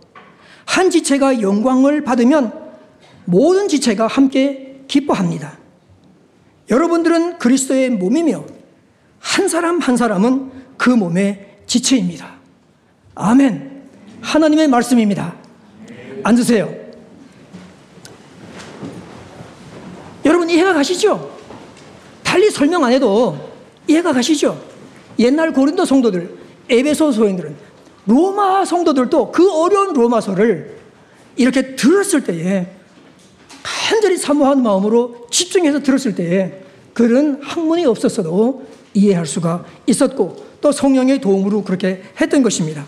한 0.67 0.91
지체가 0.91 1.41
영광을 1.41 2.05
받으면 2.05 2.53
모든 3.25 3.69
지체가 3.69 4.07
함께 4.07 4.83
기뻐합니다. 4.89 5.59
여러분들은 6.69 7.39
그리스도의 7.39 7.91
몸이며 7.91 8.45
한 9.19 9.49
사람 9.49 9.79
한 9.79 9.97
사람은 9.97 10.51
그 10.77 10.91
몸의 10.91 11.57
지체입니다. 11.67 12.35
아멘. 13.15 13.83
하나님의 14.21 14.69
말씀입니다. 14.69 15.35
앉으세요. 16.23 16.73
여러분 20.25 20.51
이해가 20.51 20.75
가시죠? 20.75 21.37
달리 22.23 22.51
설명 22.51 22.85
안 22.85 22.93
해도 22.93 23.39
이해가 23.87 24.13
가시죠? 24.13 24.61
옛날 25.19 25.53
고린도 25.53 25.85
성도들, 25.85 26.37
에베소 26.69 27.13
소인들은 27.13 27.57
로마 28.07 28.65
성도들도 28.65 29.33
그 29.33 29.53
어려운 29.53 29.93
로마서를 29.93 30.77
이렇게 31.37 31.77
들었을 31.77 32.25
때에 32.25 32.69
간절히 33.63 34.17
사모한 34.17 34.63
마음으로 34.63 35.27
집중해서 35.31 35.81
들었을 35.81 36.15
때에 36.15 36.63
그런 36.95 37.41
학문이 37.43 37.85
없었어도 37.85 38.65
이해할 38.95 39.27
수가 39.27 39.65
있었고 39.87 40.47
또 40.61 40.73
성령의 40.73 41.21
도움으로 41.21 41.63
그렇게 41.63 42.03
했던 42.21 42.43
것입니다. 42.43 42.87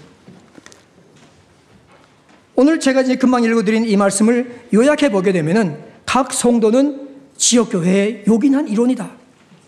오늘 2.55 2.81
제가 2.81 3.03
이제 3.03 3.17
금방 3.17 3.45
읽어드린 3.45 3.85
이 3.85 3.97
말씀을 3.97 4.63
요약해 4.73 5.11
보게 5.11 5.33
되면은 5.33 5.79
각 6.07 6.33
성도는 6.33 7.09
지역교회의 7.37 8.25
요긴한 8.27 8.69
이론이다. 8.69 9.11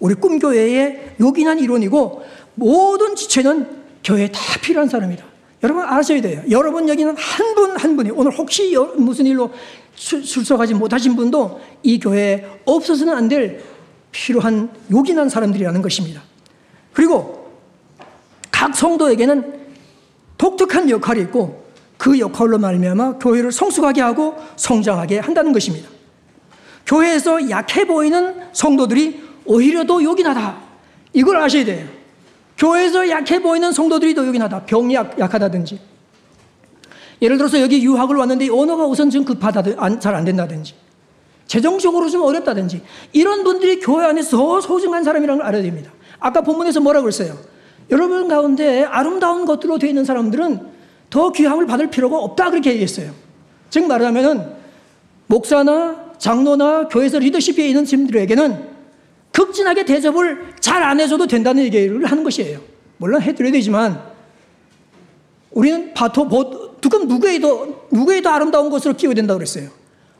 우리 0.00 0.14
꿈교회의 0.14 1.14
요긴한 1.20 1.58
이론이고 1.58 2.24
모든 2.54 3.14
지체는 3.14 3.68
교회에 4.02 4.32
다 4.32 4.40
필요한 4.60 4.88
사람이다. 4.88 5.29
여러분 5.62 5.84
아셔야 5.84 6.20
돼요. 6.20 6.42
여러분 6.50 6.88
여기는 6.88 7.16
한 7.16 7.54
분 7.54 7.70
한 7.76 7.96
분이 7.96 8.10
오늘 8.10 8.32
혹시 8.36 8.76
무슨 8.96 9.26
일로 9.26 9.50
출 9.94 10.24
석하지 10.24 10.74
못하신 10.74 11.16
분도 11.16 11.60
이 11.82 11.98
교회에 11.98 12.46
없어서는 12.64 13.14
안 13.14 13.28
될 13.28 13.62
필요한 14.12 14.70
요긴한 14.90 15.28
사람들이라는 15.28 15.82
것입니다. 15.82 16.22
그리고 16.92 17.48
각 18.50 18.74
성도에게는 18.74 19.60
독특한 20.36 20.90
역할이 20.90 21.20
있고 21.22 21.64
그 21.96 22.18
역할로 22.18 22.58
말미암아 22.58 23.18
교회를 23.18 23.52
성숙하게 23.52 24.00
하고 24.00 24.34
성장하게 24.56 25.18
한다는 25.20 25.52
것입니다. 25.52 25.88
교회에서 26.86 27.50
약해 27.50 27.84
보이는 27.84 28.42
성도들이 28.52 29.22
오히려 29.44 29.84
더 29.84 30.02
요긴하다. 30.02 30.58
이걸 31.12 31.36
아셔야 31.36 31.64
돼요. 31.64 31.86
교회에서 32.60 33.08
약해 33.08 33.40
보이는 33.40 33.72
성도들이 33.72 34.14
더 34.14 34.26
요긴하다. 34.26 34.66
병이 34.66 34.94
약, 34.94 35.18
약하다든지. 35.18 35.80
예를 37.22 37.38
들어서 37.38 37.58
여기 37.58 37.82
유학을 37.82 38.16
왔는데 38.16 38.50
언어가 38.50 38.84
우선 38.86 39.08
좀 39.08 39.24
급하다, 39.24 39.98
잘 39.98 40.14
안 40.14 40.24
된다든지. 40.24 40.74
재정적으로 41.46 42.10
좀 42.10 42.22
어렵다든지. 42.22 42.82
이런 43.14 43.44
분들이 43.44 43.80
교회 43.80 44.04
안에서 44.04 44.36
더 44.36 44.60
소중한 44.60 45.02
사람이라는 45.02 45.38
걸 45.38 45.46
알아야 45.46 45.62
됩니다. 45.62 45.90
아까 46.18 46.42
본문에서 46.42 46.80
뭐라고 46.80 47.08
했어요? 47.08 47.38
여러분 47.90 48.28
가운데 48.28 48.84
아름다운 48.84 49.46
것들로 49.46 49.78
되어 49.78 49.88
있는 49.88 50.04
사람들은 50.04 50.60
더 51.08 51.32
귀함을 51.32 51.66
받을 51.66 51.88
필요가 51.88 52.18
없다 52.18 52.50
그렇게 52.50 52.70
얘기했어요. 52.72 53.12
즉 53.70 53.86
말하면은 53.86 54.52
목사나 55.26 56.12
장로나 56.18 56.88
교회에서 56.88 57.18
리더십에 57.18 57.66
있는 57.66 57.84
팀들에게는 57.84 58.69
극진하게 59.32 59.84
대접을 59.84 60.54
잘 60.60 60.82
안 60.82 60.98
해줘도 61.00 61.26
된다는 61.26 61.62
얘기를 61.64 62.04
하는 62.04 62.24
것이에요. 62.24 62.60
물론 62.96 63.22
해드려야 63.22 63.52
되지만 63.52 64.02
우리는 65.50 65.92
바토 65.94 66.28
두금 66.80 67.06
누구에도 67.08 67.86
누구에도 67.90 68.30
아름다운 68.30 68.70
것으로 68.70 68.94
키워야 68.94 69.14
된다고 69.14 69.38
그랬어요. 69.38 69.68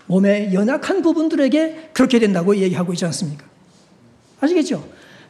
몸의 0.07 0.53
연약한 0.53 1.03
부분들에게 1.03 1.91
그렇게 1.93 2.19
된다고 2.19 2.57
얘기하고 2.57 2.93
있지 2.93 3.05
않습니까? 3.07 3.45
아시겠죠? 4.41 4.85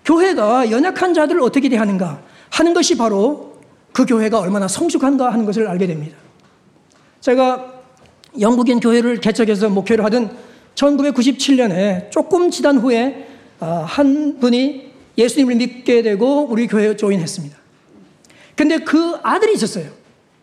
교회가 0.05 0.71
연약한 0.71 1.13
자들을 1.15 1.43
어떻게 1.43 1.69
대하는가 1.69 2.23
하는 2.51 2.75
것이 2.75 2.97
바로 2.97 3.61
그 3.93 4.07
교회가 4.07 4.39
얼마나 4.39 4.67
성숙한가 4.69 5.33
하는 5.33 5.45
것을 5.45 5.67
알게 5.69 5.87
됩니다. 5.87 6.17
제가 7.21 7.75
영국인 8.41 8.81
교회를 8.81 9.21
개척해서 9.21 9.69
목회를 9.69 10.05
하던 10.07 10.37
1997년에 10.75 12.11
조금 12.11 12.51
지난 12.51 12.79
후에 12.79 13.27
아, 13.27 13.30
한 13.61 14.39
분이 14.39 14.91
예수님을 15.19 15.57
믿게 15.57 16.03
되고 16.03 16.47
우리 16.47 16.67
교회에 16.67 16.97
조인했습니다. 16.97 17.57
근데 18.57 18.79
그 18.79 19.17
아들이 19.23 19.55
있었어요. 19.55 19.91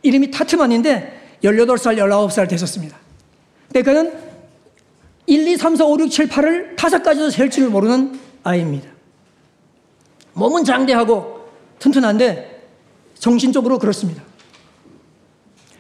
이름이 0.03 0.31
타트만인데 0.31 1.37
18살, 1.43 1.97
19살 1.97 2.47
됐었습니다. 2.49 2.97
근데 3.67 3.81
그는 3.81 4.13
1, 5.25 5.47
2, 5.47 5.57
3, 5.57 5.75
4, 5.75 5.85
5, 5.85 5.99
6, 5.99 6.09
7, 6.09 6.27
8을 6.27 6.75
다섯 6.75 7.03
가지도 7.03 7.29
셀 7.29 7.49
줄 7.49 7.69
모르는 7.69 8.19
아이입니다. 8.43 8.89
몸은 10.33 10.63
장대하고 10.63 11.49
튼튼한데 11.79 12.65
정신적으로 13.15 13.77
그렇습니다. 13.79 14.23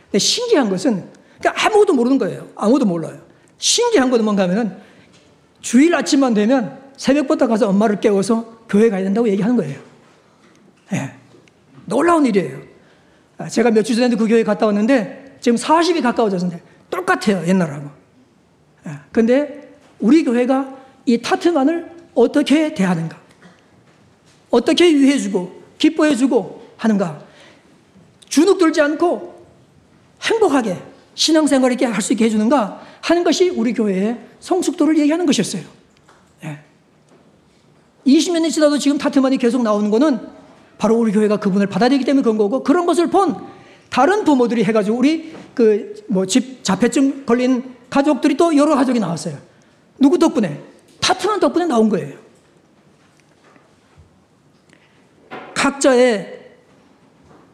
근데 0.05 0.19
신기한 0.19 0.69
것은 0.69 1.09
그러니까 1.39 1.65
아무도 1.65 1.93
모르는 1.93 2.17
거예요. 2.17 2.49
아무도 2.55 2.85
몰라요. 2.85 3.21
신기한 3.57 4.09
것은 4.09 4.25
뭔가 4.25 4.43
하면은 4.43 4.77
주일 5.61 5.93
아침만 5.95 6.33
되면 6.33 6.86
새벽부터 6.97 7.47
가서 7.47 7.69
엄마를 7.69 7.99
깨워서 7.99 8.63
교회 8.67 8.89
가야 8.89 9.03
된다고 9.03 9.27
얘기하는 9.29 9.55
거예요. 9.55 9.79
네. 10.91 11.13
놀라운 11.85 12.25
일이에요. 12.25 12.59
아, 13.37 13.47
제가 13.47 13.71
몇 13.71 13.83
주 13.83 13.95
전에도 13.95 14.17
그 14.17 14.27
교회 14.27 14.43
갔다 14.43 14.65
왔는데 14.65 15.37
지금 15.39 15.57
40이 15.57 16.01
가까워졌는데 16.01 16.61
똑같아요. 16.89 17.45
옛날하고. 17.47 17.89
네. 18.83 18.91
근데 19.11 19.69
우리 19.99 20.23
교회가 20.23 20.75
이 21.05 21.21
타트만을 21.21 21.91
어떻게 22.15 22.73
대하는가? 22.73 23.17
어떻게 24.49 24.91
유해주고 24.91 25.61
기뻐해주고 25.77 26.67
하는가? 26.77 27.21
주눅 28.27 28.57
들지 28.57 28.81
않고 28.81 29.45
행복하게 30.21 30.77
신앙생활 31.15 31.71
있게 31.73 31.85
할 31.85 32.01
수 32.01 32.13
있게 32.13 32.25
해주는가 32.25 32.81
하는 33.01 33.23
것이 33.23 33.49
우리 33.49 33.73
교회의 33.73 34.17
성숙도를 34.39 34.97
얘기하는 34.99 35.25
것이었어요. 35.25 35.63
예. 38.07 38.11
20년 38.17 38.45
이 38.45 38.51
지나도 38.51 38.77
지금 38.77 38.97
타트만이 38.97 39.37
계속 39.37 39.61
나오는 39.61 39.89
거는 39.89 40.19
바로 40.77 40.95
우리 40.97 41.11
교회가 41.11 41.37
그분을 41.37 41.67
받아들이기 41.67 42.05
때문에 42.05 42.23
그런 42.23 42.37
거고 42.37 42.63
그런 42.63 42.85
것을 42.85 43.07
본 43.07 43.35
다른 43.89 44.23
부모들이 44.23 44.63
해가지고 44.63 44.97
우리 44.97 45.33
그 45.53 45.93
뭐 46.09 46.25
집 46.25 46.63
자폐증 46.63 47.25
걸린 47.25 47.75
가족들이 47.89 48.37
또 48.37 48.55
여러 48.55 48.75
가족이 48.75 48.99
나왔어요. 48.99 49.37
누구 49.99 50.19
덕분에? 50.19 50.61
타트만 50.99 51.39
덕분에 51.39 51.65
나온 51.65 51.89
거예요. 51.89 52.17
각자의 55.53 56.39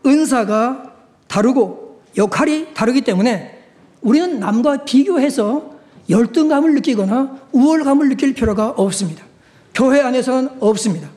은사가 0.06 0.94
다르고 1.28 2.02
역할이 2.18 2.74
다르기 2.74 3.02
때문에 3.02 3.64
우리는 4.02 4.40
남과 4.40 4.84
비교해서 4.86 5.74
열등감을 6.10 6.74
느끼거나 6.76 7.48
우월감을 7.54 8.10
느낄 8.10 8.34
필요가 8.34 8.70
없습니다. 8.70 9.23
교회 9.74 10.02
안에서는 10.02 10.58
없습니다. 10.60 11.10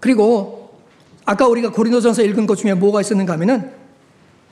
그리고 0.00 0.70
아까 1.24 1.48
우리가 1.48 1.72
고린도전서 1.72 2.22
읽은 2.22 2.46
것 2.46 2.56
중에 2.56 2.74
뭐가 2.74 3.00
있었는가 3.00 3.32
하면은 3.34 3.72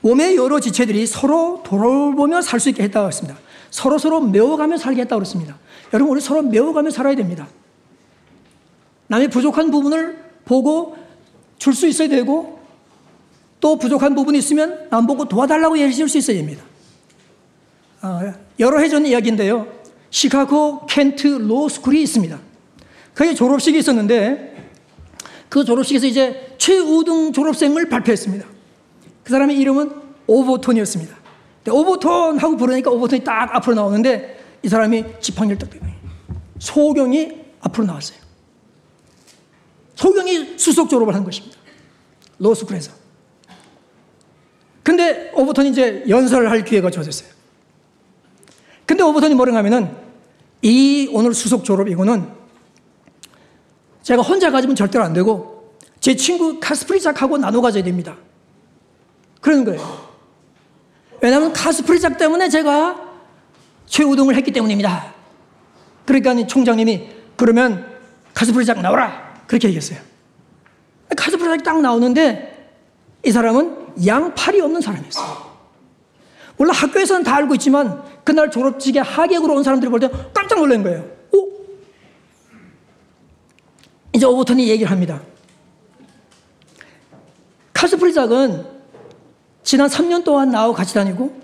몸의 0.01 0.35
여러 0.35 0.59
지체들이 0.59 1.07
서로 1.07 1.63
돌아보며 1.65 2.41
살 2.41 2.59
수 2.59 2.69
있게 2.69 2.83
했다고 2.83 3.07
했습니다. 3.07 3.39
서로 3.71 3.97
서로 3.97 4.21
메워가며 4.21 4.77
살게 4.77 5.01
했다고 5.01 5.19
그랬습니다. 5.19 5.57
여러분, 5.93 6.11
우리 6.13 6.21
서로 6.21 6.41
메워가며 6.41 6.91
살아야 6.91 7.15
됩니다. 7.15 7.47
남의 9.07 9.29
부족한 9.29 9.71
부분을 9.71 10.23
보고 10.45 10.95
줄 11.57 11.73
수 11.73 11.87
있어야 11.87 12.09
되고 12.09 12.54
또 13.65 13.79
부족한 13.79 14.13
부분이 14.13 14.37
있으면 14.37 14.85
안 14.91 15.07
보고 15.07 15.25
도와달라고 15.25 15.79
예를 15.79 15.91
들수 15.91 16.19
있어야 16.19 16.37
됩니다. 16.37 16.63
아, 17.99 18.35
여러 18.59 18.77
해 18.77 18.87
전 18.89 19.07
이야기인데요. 19.07 19.65
시카고 20.11 20.85
켄트 20.85 21.25
로스쿨이 21.25 21.99
있습니다. 22.03 22.39
거기 23.15 23.33
졸업식이 23.33 23.79
있었는데 23.79 24.69
그 25.49 25.65
졸업식에서 25.65 26.05
이제 26.05 26.55
최우등 26.59 27.33
졸업생을 27.33 27.89
발표했습니다. 27.89 28.45
그 29.23 29.31
사람의 29.31 29.57
이름은 29.57 29.89
오버톤이었습니다. 30.27 31.15
오버톤 31.71 32.37
하고 32.37 32.57
부르니까 32.57 32.91
오버톤이 32.91 33.23
딱 33.23 33.55
앞으로 33.55 33.73
나오는데 33.73 34.43
이 34.61 34.69
사람이 34.69 35.05
지팡이를 35.21 35.57
딱 35.57 35.71
들고 35.71 35.87
소경이 36.59 37.31
앞으로 37.61 37.87
나왔어요. 37.87 38.19
소경이 39.95 40.53
수석 40.59 40.87
졸업을 40.87 41.15
한 41.15 41.23
것입니다. 41.23 41.57
로스쿨에서. 42.37 43.04
근데 44.85 45.31
오버톤이 45.33 45.69
이제 45.69 46.03
연설을 46.07 46.51
할 46.51 46.63
기회가 46.63 46.91
주어졌어요. 46.91 47.27
근데 48.85 49.01
오버톤이 49.01 49.33
뭐라 49.33 49.55
하면은 49.55 49.97
이 50.61 51.09
오늘 51.11 51.33
수석 51.33 51.63
졸업이고는 51.65 52.29
제가 54.03 54.21
혼자 54.21 54.51
가지면 54.51 54.75
절대로 54.75 55.03
안 55.03 55.11
되고 55.11 55.75
제 55.99 56.15
친구 56.15 56.59
카스프리작하고 56.59 57.39
나눠 57.39 57.61
가져야 57.61 57.83
됩니다. 57.83 58.15
그러는 59.41 59.65
거예요. 59.65 60.07
왜냐하면 61.19 61.51
카스프리작 61.51 62.19
때문에 62.19 62.47
제가 62.49 63.11
최우등을 63.87 64.35
했기 64.35 64.51
때문입니다. 64.51 65.15
그러니까 66.05 66.45
총장님이 66.45 67.09
그러면 67.35 67.91
카스프리작 68.35 68.81
나오라 68.81 69.33
그렇게 69.47 69.67
얘기했어요. 69.69 69.97
카스프리작 71.17 71.63
딱 71.63 71.81
나오는데 71.81 72.69
이 73.25 73.31
사람은 73.31 73.84
양팔이 74.05 74.59
없는 74.61 74.81
사람이었어요. 74.81 75.55
물론 76.57 76.73
학교에서는 76.73 77.23
다 77.23 77.35
알고 77.35 77.53
있지만 77.55 78.01
그날 78.23 78.49
졸업식에 78.51 78.99
하객으로 78.99 79.53
온 79.55 79.63
사람들이 79.63 79.89
볼 79.89 79.99
때 79.99 80.09
깜짝 80.33 80.59
놀란 80.59 80.83
거예요. 80.83 81.05
이제 84.13 84.25
오버턴이 84.25 84.69
얘기를 84.69 84.89
합니다. 84.89 85.21
카스프리작은 87.73 88.65
지난 89.63 89.89
3년 89.89 90.23
동안 90.23 90.51
나하고 90.51 90.73
같이 90.73 90.93
다니고 90.93 91.41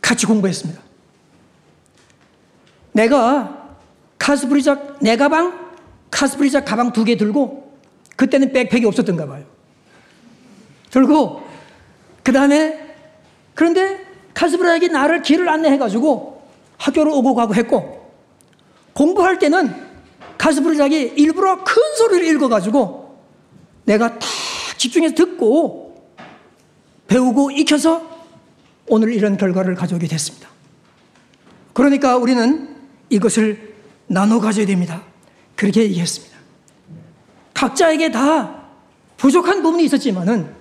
같이 0.00 0.26
공부했습니다. 0.26 0.80
내가 2.92 3.66
카스프리작 4.18 4.98
내 5.00 5.16
가방, 5.16 5.72
카스프리작 6.10 6.64
가방 6.64 6.92
두 6.92 7.04
개 7.04 7.16
들고 7.16 7.72
그때는 8.16 8.52
백팩이 8.52 8.84
없었던가 8.86 9.26
봐요. 9.26 9.44
들고 10.90 11.42
그 12.22 12.32
다음에 12.32 12.94
그런데 13.54 14.04
카스프리작이 14.34 14.88
나를 14.88 15.22
길을 15.22 15.48
안내해가지고 15.48 16.42
학교를 16.78 17.12
오고 17.12 17.34
가고 17.34 17.54
했고 17.54 18.02
공부할 18.94 19.38
때는 19.38 19.92
가스브르작이 20.38 21.14
일부러 21.16 21.62
큰 21.62 21.74
소리를 21.98 22.26
읽어가지고 22.34 23.16
내가 23.84 24.18
다 24.18 24.26
집중해서 24.76 25.14
듣고 25.14 26.10
배우고 27.06 27.52
익혀서 27.52 28.10
오늘 28.88 29.12
이런 29.12 29.36
결과를 29.36 29.74
가져오게 29.74 30.08
됐습니다. 30.08 30.48
그러니까 31.72 32.16
우리는 32.16 32.76
이것을 33.08 33.74
나눠 34.08 34.40
가져야 34.40 34.66
됩니다. 34.66 35.02
그렇게 35.54 35.82
얘기했습니다. 35.82 36.36
각자에게 37.54 38.10
다 38.10 38.62
부족한 39.16 39.62
부분이 39.62 39.84
있었지만은 39.84 40.52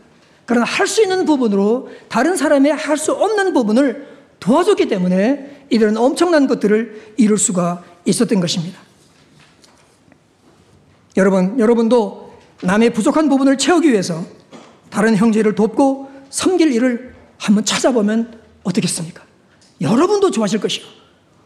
그러나 0.51 0.65
할 0.65 0.85
수 0.85 1.01
있는 1.01 1.23
부분으로 1.23 1.87
다른 2.09 2.35
사람의 2.35 2.73
할 2.73 2.97
수 2.97 3.13
없는 3.13 3.53
부분을 3.53 4.05
도와줬기 4.41 4.89
때문에 4.89 5.65
이들은 5.69 5.95
엄청난 5.95 6.45
것들을 6.45 7.13
이룰 7.15 7.37
수가 7.37 7.85
있었던 8.03 8.41
것입니다. 8.41 8.77
여러분, 11.15 11.57
여러분도 11.57 12.33
남의 12.63 12.91
부족한 12.91 13.29
부분을 13.29 13.57
채우기 13.57 13.89
위해서 13.89 14.25
다른 14.89 15.15
형제를 15.15 15.55
돕고 15.55 16.11
섬길 16.29 16.73
일을 16.73 17.15
한번 17.37 17.63
찾아보면 17.63 18.41
어떻겠습니까? 18.63 19.23
여러분도 19.79 20.31
좋아하실 20.31 20.59
것이고, 20.59 20.85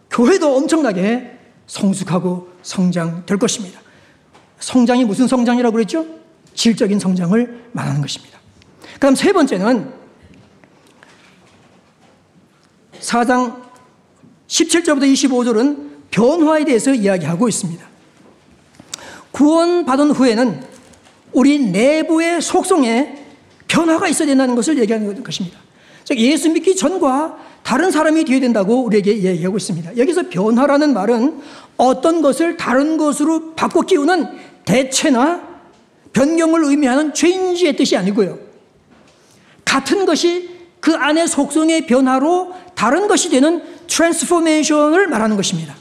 교회도 0.09 0.57
엄청나게 0.57 1.37
성숙하고 1.67 2.49
성장될 2.63 3.37
것입니다. 3.37 3.79
성장이 4.59 5.05
무슨 5.05 5.27
성장이라고 5.27 5.73
그랬죠? 5.73 6.07
질적인 6.55 6.97
성장을 6.97 7.69
말하는 7.71 8.01
것입니다. 8.01 8.34
그럼 8.99 9.15
세 9.15 9.33
번째는 9.33 9.91
4장 12.99 13.61
17절부터 14.47 15.03
25절은 15.13 15.95
변화에 16.11 16.65
대해서 16.65 16.93
이야기하고 16.93 17.47
있습니다. 17.49 17.85
구원받은 19.31 20.11
후에는 20.11 20.63
우리 21.33 21.59
내부의 21.59 22.41
속성에 22.41 23.25
변화가 23.67 24.07
있어야 24.07 24.27
된다는 24.27 24.55
것을 24.55 24.77
얘기하는 24.79 25.23
것입니다. 25.23 25.59
즉, 26.05 26.17
예수 26.19 26.49
믿기 26.49 26.75
전과 26.75 27.37
다른 27.63 27.91
사람이 27.91 28.23
되어야 28.25 28.39
된다고 28.39 28.83
우리에게 28.83 29.23
얘기하고 29.23 29.57
있습니다. 29.57 29.97
여기서 29.97 30.29
변화라는 30.29 30.93
말은 30.93 31.41
어떤 31.77 32.21
것을 32.21 32.57
다른 32.57 32.97
것으로 32.97 33.55
바꿔 33.55 33.81
끼우는 33.81 34.27
대체나 34.63 35.41
변경을 36.13 36.63
의미하는 36.63 37.13
change의 37.13 37.75
뜻이 37.75 37.97
아니고요. 37.97 38.44
같은 39.75 40.05
것이 40.05 40.49
그 40.79 40.95
안의 40.95 41.27
속성의 41.27 41.85
변화로 41.85 42.53
다른 42.75 43.09
것이 43.09 43.29
되는 43.29 43.61
transformation을 43.87 45.07
말하는 45.07 45.35
것입니다. 45.35 45.75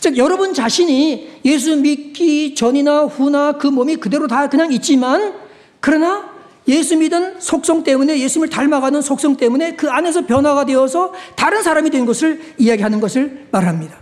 즉, 0.00 0.16
여러분 0.16 0.52
자신이 0.52 1.40
예수 1.44 1.76
믿기 1.76 2.56
전이나 2.56 3.04
후나 3.04 3.52
그 3.52 3.68
몸이 3.68 3.96
그대로 3.96 4.26
다 4.26 4.48
그냥 4.48 4.72
있지만, 4.72 5.32
그러나 5.78 6.28
예수 6.66 6.96
믿은 6.96 7.40
속성 7.40 7.84
때문에 7.84 8.18
예수님을 8.18 8.50
닮아가는 8.50 9.00
속성 9.00 9.36
때문에 9.36 9.76
그 9.76 9.88
안에서 9.88 10.26
변화가 10.26 10.66
되어서 10.66 11.12
다른 11.36 11.62
사람이 11.62 11.90
된 11.90 12.04
것을 12.04 12.54
이야기하는 12.58 12.98
것을 12.98 13.46
말합니다. 13.52 13.96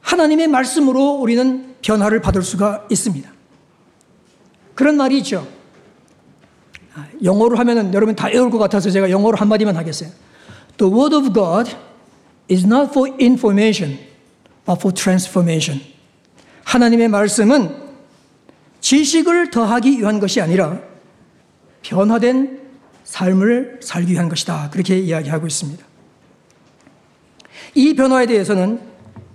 하나님의 0.00 0.48
말씀으로 0.48 1.10
우리는 1.16 1.74
변화를 1.82 2.22
받을 2.22 2.42
수가 2.42 2.86
있습니다. 2.88 3.37
그런 4.78 4.96
말이 4.96 5.18
있죠. 5.18 5.44
아, 6.94 7.04
영어로 7.24 7.58
하면은 7.58 7.92
여러분 7.92 8.14
다 8.14 8.28
외울 8.28 8.48
것 8.48 8.58
같아서 8.58 8.90
제가 8.90 9.10
영어로 9.10 9.36
한마디만 9.36 9.76
하겠어요. 9.76 10.08
The 10.76 10.94
word 10.94 11.16
of 11.16 11.32
God 11.32 11.72
is 12.48 12.64
not 12.64 12.90
for 12.90 13.12
information, 13.20 13.98
but 14.64 14.78
for 14.78 14.94
transformation. 14.94 15.84
하나님의 16.62 17.08
말씀은 17.08 17.74
지식을 18.80 19.50
더하기 19.50 19.98
위한 19.98 20.20
것이 20.20 20.40
아니라 20.40 20.80
변화된 21.82 22.60
삶을 23.02 23.80
살기 23.82 24.12
위한 24.12 24.28
것이다. 24.28 24.70
그렇게 24.70 24.96
이야기하고 24.96 25.48
있습니다. 25.48 25.84
이 27.74 27.96
변화에 27.96 28.26
대해서는 28.26 28.78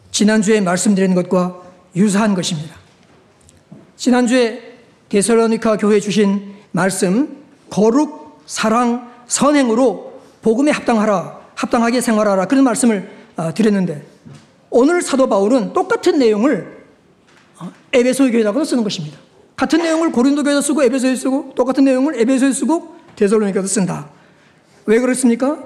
지난주에 0.09 0.61
말씀드린 0.61 1.13
것과 1.15 1.61
유사한 1.97 2.33
것입니다. 2.33 2.77
지난주에 3.97 4.72
데살로니카 5.09 5.77
교회 5.77 5.99
주신 5.99 6.53
말씀, 6.71 7.43
거룩, 7.69 8.41
사랑, 8.45 9.11
선행으로 9.27 10.21
복음에 10.41 10.71
합당하라. 10.71 11.43
합당하게 11.55 12.01
생활하라 12.01 12.45
그런 12.45 12.63
말씀을 12.63 13.09
아, 13.35 13.53
드렸는데 13.53 14.05
오늘 14.69 15.01
사도 15.01 15.27
바울은 15.27 15.73
똑같은 15.73 16.19
내용을 16.19 16.83
어, 17.59 17.71
에베소 17.93 18.31
교회에다가 18.31 18.63
쓰는 18.65 18.83
것입니다. 18.83 19.17
같은 19.55 19.81
내용을 19.81 20.11
고린도 20.11 20.43
교회에 20.43 20.61
쓰고 20.61 20.83
에베소에 20.83 21.15
쓰고 21.15 21.53
똑같은 21.55 21.83
내용을 21.85 22.19
에베소에 22.19 22.51
쓰고 22.51 22.95
데살로니카에 23.15 23.65
쓴다. 23.67 24.09
왜 24.85 24.99
그렇습니까? 24.99 25.63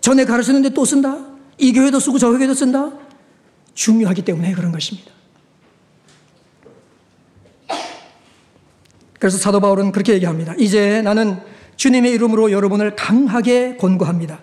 전에 0.00 0.24
가르쳤는데 0.24 0.70
또 0.70 0.84
쓴다. 0.84 1.18
이 1.58 1.72
교회도 1.72 2.00
쓰고 2.00 2.18
저 2.18 2.30
교회도 2.30 2.54
쓴다. 2.54 2.92
중요하기 3.74 4.22
때문에 4.22 4.52
그런 4.52 4.72
것입니다. 4.72 5.12
그래서 9.18 9.38
사도 9.38 9.60
바울은 9.60 9.92
그렇게 9.92 10.14
얘기합니다. 10.14 10.54
이제 10.58 11.02
나는 11.02 11.38
주님의 11.76 12.12
이름으로 12.12 12.50
여러분을 12.50 12.96
강하게 12.96 13.76
권고합니다. 13.76 14.40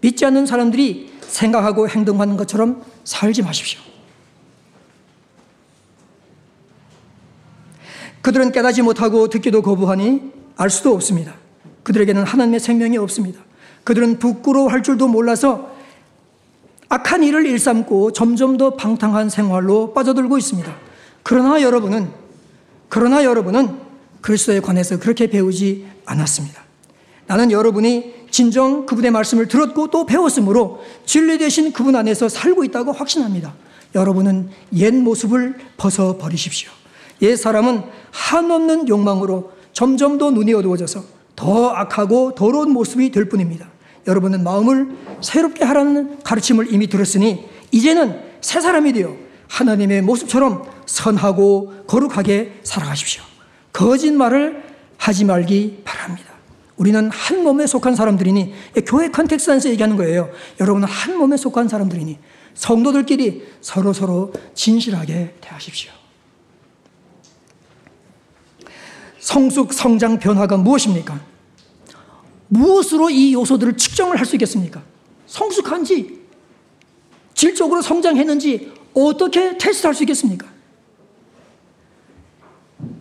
믿지 0.00 0.24
않는 0.26 0.46
사람들이 0.46 1.12
생각하고 1.22 1.88
행동하는 1.88 2.36
것처럼 2.36 2.82
살지 3.04 3.42
마십시오. 3.42 3.80
그들은 8.22 8.52
깨닫지 8.52 8.82
못하고 8.82 9.28
듣기도 9.28 9.62
거부하니 9.62 10.32
알 10.56 10.70
수도 10.70 10.94
없습니다. 10.94 11.34
그들에게는 11.82 12.24
하나님의 12.24 12.60
생명이 12.60 12.96
없습니다. 12.98 13.40
그들은 13.84 14.18
부끄러워할 14.18 14.82
줄도 14.82 15.08
몰라서 15.08 15.74
악한 16.88 17.22
일을 17.22 17.46
일삼고 17.46 18.12
점점 18.12 18.56
더 18.56 18.76
방탕한 18.76 19.28
생활로 19.28 19.92
빠져들고 19.92 20.38
있습니다. 20.38 20.74
그러나 21.22 21.60
여러분은 21.60 22.10
그러나 22.88 23.24
여러분은 23.24 23.83
그리스도에 24.24 24.60
관해서 24.60 24.98
그렇게 24.98 25.26
배우지 25.26 25.84
않았습니다. 26.06 26.62
나는 27.26 27.50
여러분이 27.50 28.24
진정 28.30 28.86
그분의 28.86 29.10
말씀을 29.10 29.48
들었고 29.48 29.88
또 29.90 30.06
배웠으므로 30.06 30.82
진리 31.04 31.36
되신 31.36 31.72
그분 31.72 31.94
안에서 31.94 32.30
살고 32.30 32.64
있다고 32.64 32.92
확신합니다. 32.92 33.52
여러분은 33.94 34.48
옛 34.76 34.94
모습을 34.94 35.56
벗어버리십시오. 35.76 36.70
옛 37.20 37.36
사람은 37.36 37.82
한없는 38.12 38.88
욕망으로 38.88 39.52
점점 39.74 40.16
더 40.16 40.30
눈이 40.30 40.54
어두워져서 40.54 41.04
더 41.36 41.68
악하고 41.68 42.34
더러운 42.34 42.70
모습이 42.70 43.10
될 43.10 43.28
뿐입니다. 43.28 43.68
여러분은 44.06 44.42
마음을 44.42 44.96
새롭게 45.20 45.66
하라는 45.66 46.20
가르침을 46.22 46.72
이미 46.72 46.86
들었으니 46.86 47.44
이제는 47.72 48.22
새 48.40 48.62
사람이 48.62 48.94
되어 48.94 49.14
하나님의 49.48 50.00
모습처럼 50.00 50.64
선하고 50.86 51.84
거룩하게 51.86 52.60
살아가십시오. 52.62 53.33
거짓말을 53.74 54.64
하지 54.96 55.24
말기 55.24 55.82
바랍니다. 55.84 56.32
우리는 56.76 57.10
한 57.10 57.42
몸에 57.42 57.66
속한 57.66 57.94
사람들이니 57.94 58.54
교회 58.86 59.10
context 59.10 59.50
안에서 59.50 59.68
얘기하는 59.68 59.96
거예요. 59.96 60.30
여러분은 60.60 60.88
한 60.88 61.18
몸에 61.18 61.36
속한 61.36 61.68
사람들이니 61.68 62.18
성도들끼리 62.54 63.46
서로 63.60 63.92
서로 63.92 64.32
진실하게 64.54 65.34
대하십시오. 65.40 65.92
성숙 69.18 69.72
성장 69.72 70.18
변화가 70.18 70.56
무엇입니까? 70.56 71.20
무엇으로 72.48 73.10
이 73.10 73.32
요소들을 73.34 73.76
측정을 73.76 74.18
할 74.18 74.26
수 74.26 74.36
있겠습니까? 74.36 74.82
성숙한지 75.26 76.20
질적으로 77.34 77.82
성장했는지 77.82 78.72
어떻게 78.94 79.58
테스트할 79.58 79.94
수 79.94 80.04
있겠습니까? 80.04 80.53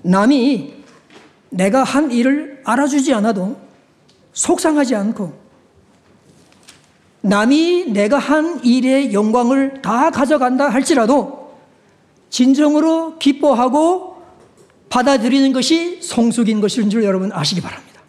남이 0.03 0.73
내가 1.49 1.83
한 1.83 2.11
일을 2.11 2.61
알아주지 2.63 3.13
않아도 3.13 3.57
속상하지 4.33 4.95
않고 4.95 5.41
남이 7.21 7.91
내가 7.91 8.17
한 8.17 8.63
일의 8.63 9.13
영광을 9.13 9.81
다 9.81 10.11
가져간다 10.11 10.69
할지라도 10.69 11.57
진정으로 12.29 13.17
기뻐하고 13.17 14.21
받아들이는 14.89 15.53
것이 15.53 16.01
성숙인 16.01 16.59
것인 16.59 16.89
줄 16.89 17.03
여러분 17.03 17.31
아시기 17.31 17.61
바랍니다. 17.61 18.01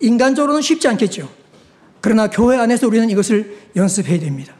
인간적으로는 0.00 0.62
쉽지 0.62 0.88
않겠죠. 0.88 1.28
그러나 2.00 2.28
교회 2.28 2.56
안에서 2.56 2.86
우리는 2.86 3.08
이것을 3.10 3.58
연습해야 3.76 4.18
됩니다. 4.18 4.54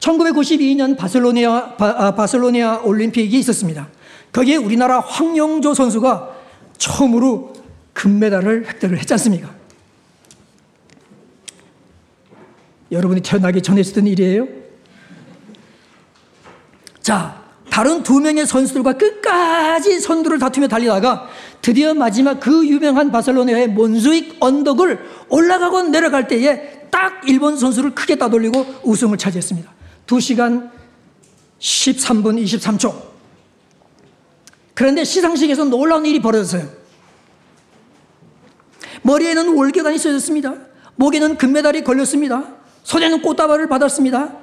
1992년 0.00 0.96
바셀로니아, 0.96 1.76
바, 1.76 2.14
아, 2.16 2.26
셀로니아 2.26 2.80
올림픽이 2.80 3.38
있었습니다. 3.38 3.88
거기에 4.32 4.56
우리나라 4.56 5.00
황영조 5.00 5.74
선수가 5.74 6.36
처음으로 6.76 7.52
금메달을 7.92 8.66
획득을 8.68 8.98
했지 8.98 9.12
않습니까? 9.14 9.50
여러분이 12.90 13.20
태어나기 13.22 13.60
전에 13.60 13.80
있었던 13.80 14.06
일이에요? 14.06 14.46
자, 17.00 17.42
다른 17.70 18.02
두 18.02 18.20
명의 18.20 18.46
선수들과 18.46 18.94
끝까지 18.94 20.00
선두를 20.00 20.38
다투며 20.38 20.68
달리다가 20.68 21.28
드디어 21.60 21.94
마지막 21.94 22.40
그 22.40 22.66
유명한 22.66 23.12
바셀로나의 23.12 23.68
몬수익 23.68 24.36
언덕을 24.40 24.98
올라가고 25.28 25.82
내려갈 25.82 26.28
때에 26.28 26.88
딱 26.90 27.20
일본 27.26 27.56
선수를 27.56 27.94
크게 27.94 28.16
따돌리고 28.16 28.64
우승을 28.82 29.18
차지했습니다. 29.18 29.70
2시간 30.06 30.70
13분 31.60 32.42
23초. 32.42 33.07
그런데 34.78 35.02
시상식에서 35.02 35.64
놀라운 35.64 36.06
일이 36.06 36.22
벌어졌어요. 36.22 36.68
머리에는 39.02 39.56
월계관이 39.56 39.98
써졌습니다. 39.98 40.54
목에는 40.94 41.36
금메달이 41.36 41.82
걸렸습니다. 41.82 42.44
손에는 42.84 43.22
꽃다발을 43.22 43.68
받았습니다. 43.68 44.36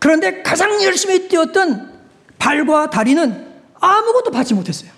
그런데 0.00 0.42
가장 0.42 0.82
열심히 0.82 1.28
뛰었던 1.28 1.92
발과 2.40 2.90
다리는 2.90 3.46
아무것도 3.74 4.32
받지 4.32 4.52
못했어요. 4.52 4.90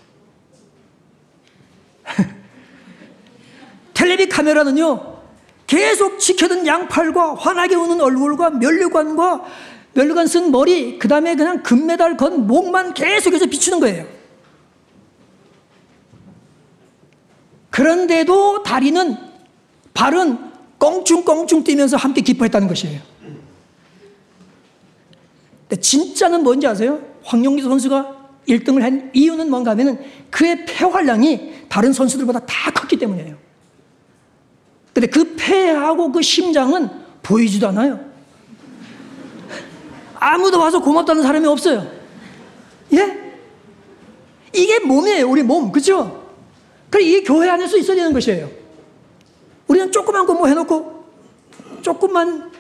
텔레비 3.93 4.30
카메라는요, 4.30 5.18
계속 5.66 6.18
지켜둔 6.18 6.66
양팔과 6.66 7.35
환하게 7.35 7.74
우는 7.74 8.01
얼굴과 8.01 8.49
면류관과 8.49 9.45
면류관 9.93 10.26
쓴 10.26 10.51
머리, 10.51 10.99
그 10.99 11.07
다음에 11.07 11.37
그냥 11.37 11.62
금메달 11.62 12.16
건 12.16 12.47
목만 12.47 12.95
계속해서 12.95 13.45
비추는 13.45 13.78
거예요. 13.78 14.22
그런데도 17.73 18.62
다리는, 18.62 19.16
발은 19.95 20.53
껑충껑충 20.79 21.64
뛰면서 21.64 21.97
함께 21.97 22.20
기뻐했다는 22.20 22.68
것이에요. 22.68 23.01
근데 25.68 25.81
진짜는 25.81 26.43
뭔지 26.43 26.66
아세요? 26.66 27.01
황용기 27.25 27.62
선수가 27.62 28.16
1등을 28.47 28.83
한 28.83 29.11
이유는 29.14 29.49
뭔가 29.49 29.70
하면은 29.70 29.99
그의 30.31 30.66
폐활량이 30.66 31.66
다른 31.68 31.93
선수들보다 31.93 32.41
다 32.41 32.70
컸기 32.73 32.99
때문이에요. 32.99 33.37
근데 34.93 35.07
그 35.07 35.35
폐하고 35.37 36.12
그 36.12 36.20
심장은 36.20 36.91
보이지도 37.23 37.68
않아요. 37.68 38.05
아무도 40.14 40.59
와서 40.61 40.81
고맙다는 40.81 41.23
사람이 41.23 41.47
없어요. 41.47 41.91
예? 42.93 43.33
이게 44.53 44.79
몸이에요, 44.81 45.31
우리 45.31 45.43
몸. 45.43 45.73
그죠? 45.73 46.22
그래, 46.93 47.05
이게 47.05 47.22
교회 47.22 47.49
안에서 47.49 47.78
있어야 47.78 47.97
되는 47.97 48.12
것이에요. 48.12 48.51
우리는 49.66 49.90
조그만 49.90 50.26
거 50.26 50.34
뭐 50.34 50.47
해놓고, 50.47 51.05
조금만 51.80 52.53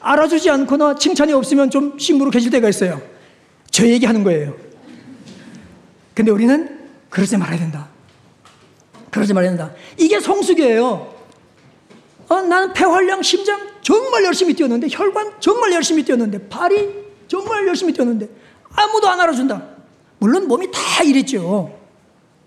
알아주지 0.00 0.50
않거나 0.50 0.96
칭찬이 0.96 1.32
없으면 1.32 1.70
좀 1.70 1.96
심부로 1.96 2.30
계실 2.30 2.50
때가 2.50 2.68
있어요. 2.68 3.00
저 3.70 3.86
얘기하는 3.86 4.24
거예요. 4.24 4.56
근데 6.12 6.32
우리는 6.32 6.78
그러지 7.08 7.36
말아야 7.36 7.58
된다. 7.58 7.88
그러지 9.10 9.32
말아야 9.32 9.50
된다. 9.50 9.72
이게 9.96 10.18
성숙이에요. 10.18 11.14
어, 12.28 12.42
나는 12.42 12.72
폐활량, 12.72 13.22
심장 13.22 13.60
정말 13.82 14.24
열심히 14.24 14.54
뛰었는데, 14.54 14.88
혈관 14.90 15.34
정말 15.40 15.72
열심히 15.72 16.02
뛰었는데, 16.04 16.48
발이 16.48 16.88
정말 17.28 17.66
열심히 17.68 17.92
뛰었는데, 17.92 18.28
아무도 18.74 19.08
안 19.08 19.20
알아준다. 19.20 19.62
물론 20.18 20.48
몸이 20.48 20.68
다 20.72 21.02
이랬죠. 21.04 21.79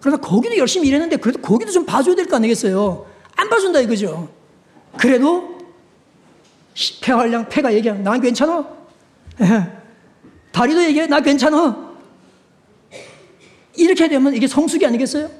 그러나 0.03 0.17
거기도 0.17 0.57
열심히 0.57 0.89
일했는데, 0.89 1.15
그래도 1.15 1.39
거기도 1.39 1.71
좀 1.71 1.85
봐줘야 1.85 2.13
될 2.13 2.25
거 2.25 2.35
아니겠어요? 2.35 3.05
안 3.37 3.49
봐준다 3.49 3.79
이거죠. 3.79 4.27
그래도 4.97 5.57
폐활량, 7.01 7.47
폐가 7.47 7.73
얘기하면, 7.73 8.03
난 8.03 8.19
괜찮아. 8.19 8.67
다리도 10.51 10.83
얘기해, 10.83 11.07
나 11.07 11.21
괜찮아. 11.21 11.95
이렇게 13.77 14.09
되면 14.09 14.35
이게 14.35 14.45
성숙이 14.45 14.85
아니겠어요? 14.85 15.31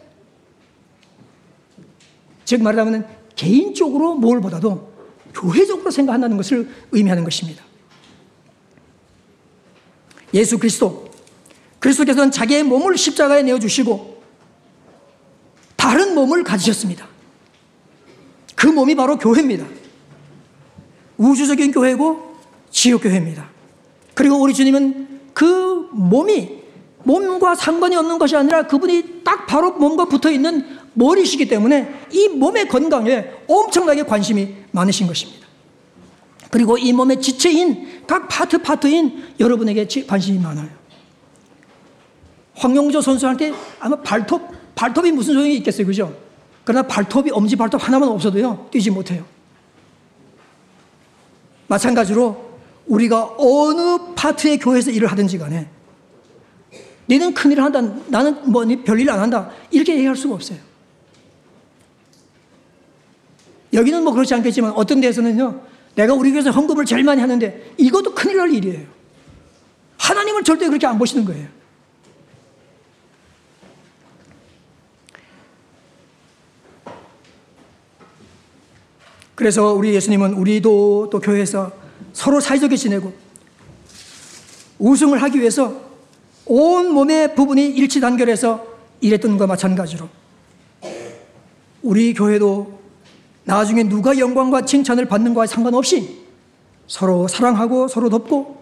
즉 2.45 2.61
말하자면 2.63 3.05
개인적으로 3.35 4.15
뭘보다도 4.15 4.93
교회적으로 5.33 5.91
생각한다는 5.91 6.37
것을 6.37 6.69
의미하는 6.93 7.25
것입니다. 7.25 7.65
예수 10.33 10.57
그리스도, 10.57 11.11
그리스도께서는 11.79 12.31
자기의 12.31 12.63
몸을 12.63 12.97
십자가에 12.97 13.43
내어주시고 13.43 14.12
다른 15.83 16.15
몸을 16.15 16.45
가지셨습니다. 16.45 17.05
그 18.55 18.67
몸이 18.67 18.95
바로 18.95 19.17
교회입니다. 19.17 19.65
우주적인 21.17 21.73
교회고 21.73 22.37
지역교회입니다. 22.71 23.49
그리고 24.13 24.37
우리 24.37 24.53
주님은 24.53 25.19
그 25.33 25.89
몸이 25.91 26.63
몸과 27.03 27.55
상관이 27.55 27.97
없는 27.97 28.17
것이 28.17 28.33
아니라 28.33 28.65
그분이 28.65 29.23
딱 29.25 29.45
바로 29.45 29.73
몸과 29.73 30.05
붙어 30.05 30.31
있는 30.31 30.65
머리시기 30.93 31.49
때문에 31.49 31.93
이 32.11 32.29
몸의 32.29 32.69
건강에 32.69 33.25
엄청나게 33.49 34.03
관심이 34.03 34.55
많으신 34.71 35.05
것입니다. 35.05 35.45
그리고 36.49 36.77
이 36.77 36.93
몸의 36.93 37.19
지체인 37.19 38.03
각 38.07 38.29
파트 38.29 38.59
파트인 38.59 39.33
여러분에게 39.37 39.85
관심이 40.07 40.39
많아요. 40.39 40.69
황용조 42.55 43.01
선수한테 43.01 43.53
아마 43.81 43.97
발톱, 43.97 44.62
발톱이 44.75 45.11
무슨 45.11 45.33
소용이 45.35 45.55
있겠어요. 45.57 45.85
그죠? 45.85 46.15
그러나 46.63 46.87
발톱이, 46.87 47.31
엄지 47.31 47.55
발톱 47.55 47.85
하나만 47.85 48.09
없어도요, 48.09 48.67
뛰지 48.71 48.89
못해요. 48.89 49.25
마찬가지로 51.67 52.53
우리가 52.85 53.35
어느 53.37 54.13
파트의 54.15 54.59
교회에서 54.59 54.91
일을 54.91 55.11
하든지 55.11 55.37
간에 55.37 55.67
너는 57.05 57.33
큰 57.33 57.51
일을 57.51 57.63
한다. 57.63 57.81
나는 58.07 58.51
뭐 58.51 58.65
별일 58.85 59.09
안 59.09 59.19
한다. 59.19 59.49
이렇게 59.71 59.95
얘기할 59.95 60.15
수가 60.15 60.35
없어요. 60.35 60.57
여기는 63.73 64.03
뭐 64.03 64.13
그렇지 64.13 64.33
않겠지만 64.35 64.71
어떤 64.73 65.01
데서는요, 65.01 65.61
내가 65.95 66.13
우리 66.13 66.31
교회에서 66.31 66.51
헌금을 66.51 66.85
제일 66.85 67.03
많이 67.03 67.21
하는데 67.21 67.73
이것도 67.77 68.13
큰일 68.13 68.37
날 68.37 68.53
일이에요. 68.53 68.87
하나님을 69.97 70.43
절대 70.43 70.67
그렇게 70.67 70.85
안 70.85 70.97
보시는 70.97 71.25
거예요. 71.25 71.47
그래서 79.35 79.73
우리 79.73 79.93
예수님은 79.95 80.33
우리도 80.33 81.09
또 81.11 81.19
교회에서 81.19 81.71
서로 82.13 82.39
사이좋게 82.39 82.75
지내고 82.75 83.13
우승을 84.79 85.21
하기 85.23 85.39
위해서 85.39 85.81
온 86.45 86.93
몸의 86.93 87.35
부분이 87.35 87.67
일치 87.69 87.99
단결해서 87.99 88.65
일했던 89.01 89.31
것과 89.31 89.47
마찬가지로 89.47 90.07
우리 91.81 92.13
교회도 92.13 92.79
나중에 93.45 93.83
누가 93.83 94.17
영광과 94.17 94.65
칭찬을 94.65 95.05
받는 95.05 95.33
것과 95.33 95.47
상관없이 95.47 96.23
서로 96.87 97.27
사랑하고 97.27 97.87
서로 97.87 98.09
돕고 98.09 98.61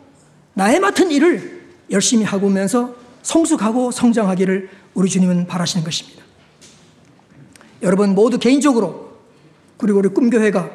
나의 0.54 0.80
맡은 0.80 1.12
일을 1.12 1.62
열심히 1.92 2.24
하고면서 2.24 2.96
성숙하고 3.22 3.92
성장하기를 3.92 4.70
우리 4.94 5.10
주님은 5.10 5.48
바라시는 5.48 5.84
것입니다. 5.84 6.24
여러분 7.82 8.16
모두 8.16 8.40
개인적으로 8.40 9.11
그리고 9.82 9.98
우리 9.98 10.10
꿈교회가 10.10 10.70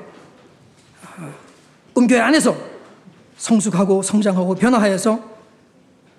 꿈교회 1.95 2.19
안에서 2.21 2.57
성숙하고 3.37 4.03
성장하고 4.03 4.57
변화하여서 4.57 5.21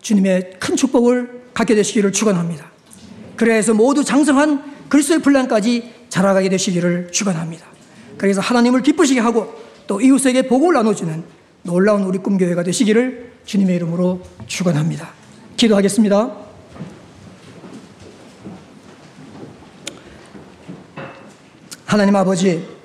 주님의 0.02 0.54
큰 0.60 0.78
축복을 0.78 1.50
갖게 1.54 1.76
되시기를 1.76 2.14
축원합니다. 2.14 2.72
그래서 3.36 3.74
모두 3.74 4.06
장성한 4.06 4.88
그리스도의 4.88 5.22
분량까지 5.22 5.94
자라가게 6.08 6.48
되시기를 6.48 7.12
축원합니다. 7.12 7.66
그래서 8.18 8.40
하나님을 8.40 8.82
기쁘시게 8.84 9.20
하고 9.20 9.54
또 9.86 10.00
이웃에게 10.00 10.48
복을 10.48 10.74
나눠주는 10.74 11.24
놀라운 11.64 12.04
우리 12.04 12.20
꿈교회가 12.20 12.64
되시기를 12.64 13.34
주님의 13.46 13.76
이름으로 13.76 14.22
축원합니다. 14.48 15.10
기도하겠습니다. 15.58 16.32
하나님 21.86 22.16
아버지, 22.16 22.68
아, 22.68 22.77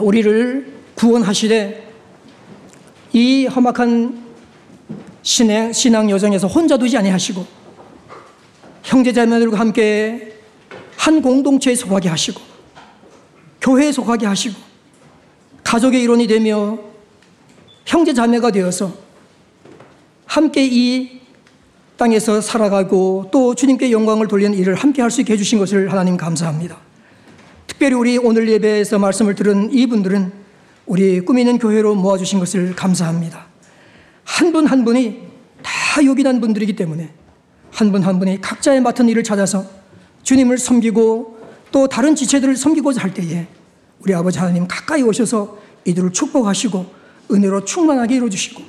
우리를 0.00 0.72
구원하시되 0.94 1.88
이 3.12 3.46
험악한 3.46 4.20
신앙, 5.22 5.72
신앙 5.72 6.10
여정에서 6.10 6.46
혼자 6.46 6.76
두지 6.76 6.96
아니하시고 6.96 7.44
형제자매들과 8.82 9.58
함께 9.58 10.36
한 10.96 11.22
공동체에 11.22 11.74
속하게 11.74 12.08
하시고 12.08 12.40
교회에 13.60 13.92
속하게 13.92 14.26
하시고 14.26 14.54
가족의 15.64 16.02
일원이 16.02 16.26
되며 16.26 16.78
형제자매가 17.86 18.50
되어서 18.50 18.92
함께 20.26 20.66
이 20.66 21.20
땅에서 21.96 22.40
살아가고 22.40 23.28
또 23.30 23.54
주님께 23.54 23.92
영광을 23.92 24.26
돌리는 24.26 24.56
일을 24.56 24.74
함께 24.74 25.02
할 25.02 25.10
수 25.10 25.20
있게 25.20 25.34
해주신 25.34 25.58
것을 25.58 25.92
하나님 25.92 26.16
감사합니다. 26.16 26.89
특별히 27.80 27.94
우리 27.96 28.18
오늘 28.18 28.46
예배에서 28.46 28.98
말씀을 28.98 29.34
들은 29.34 29.72
이분들은 29.72 30.30
우리 30.84 31.20
꾸미는 31.20 31.58
교회로 31.58 31.94
모아주신 31.94 32.38
것을 32.38 32.76
감사합니다. 32.76 33.46
한 34.22 34.52
분한 34.52 34.70
한 34.70 34.84
분이 34.84 35.22
다 35.62 36.04
요긴한 36.04 36.42
분들이기 36.42 36.76
때문에 36.76 37.08
한 37.70 37.90
분한 37.90 38.06
한 38.06 38.18
분이 38.18 38.42
각자의 38.42 38.82
맡은 38.82 39.08
일을 39.08 39.24
찾아서 39.24 39.64
주님을 40.24 40.58
섬기고 40.58 41.38
또 41.72 41.88
다른 41.88 42.14
지체들을 42.14 42.54
섬기고자 42.54 43.00
할 43.00 43.14
때에 43.14 43.46
우리 44.00 44.12
아버지 44.12 44.38
하나님 44.38 44.68
가까이 44.68 45.00
오셔서 45.00 45.56
이들을 45.86 46.12
축복하시고 46.12 46.84
은혜로 47.30 47.64
충만하게 47.64 48.16
이루어주시고 48.16 48.62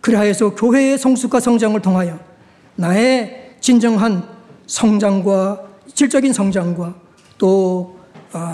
그리하여서 0.00 0.56
교회의 0.56 0.98
성숙과 0.98 1.38
성장을 1.38 1.80
통하여 1.82 2.18
나의 2.74 3.58
진정한 3.60 4.24
성장과 4.66 5.62
질적인 5.94 6.32
성장과 6.32 6.96
또 7.38 7.95
아, 7.95 7.95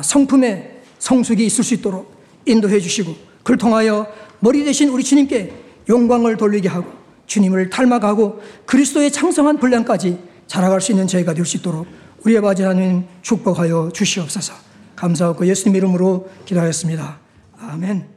성품의 0.02 0.80
성숙이 0.98 1.44
있을 1.46 1.64
수 1.64 1.74
있도록 1.74 2.12
인도해 2.46 2.80
주시고 2.80 3.14
그를 3.42 3.58
통하여 3.58 4.06
머리 4.40 4.64
대신 4.64 4.88
우리 4.88 5.02
주님께 5.02 5.52
영광을 5.88 6.36
돌리게 6.36 6.68
하고 6.68 6.90
주님을 7.26 7.70
닮아가고 7.70 8.40
그리스도의 8.66 9.10
창성한 9.10 9.58
분량까지 9.58 10.18
자라갈 10.46 10.80
수 10.80 10.92
있는 10.92 11.06
저희가 11.06 11.34
될 11.34 11.44
수 11.44 11.56
있도록 11.56 11.86
우리 12.24 12.36
아버지 12.36 12.62
하나님 12.62 13.04
축복하여 13.22 13.90
주시옵소서. 13.92 14.54
감사하고 14.94 15.46
예수님 15.46 15.76
이름으로 15.76 16.28
기도하였습니다. 16.44 17.18
아멘. 17.58 18.11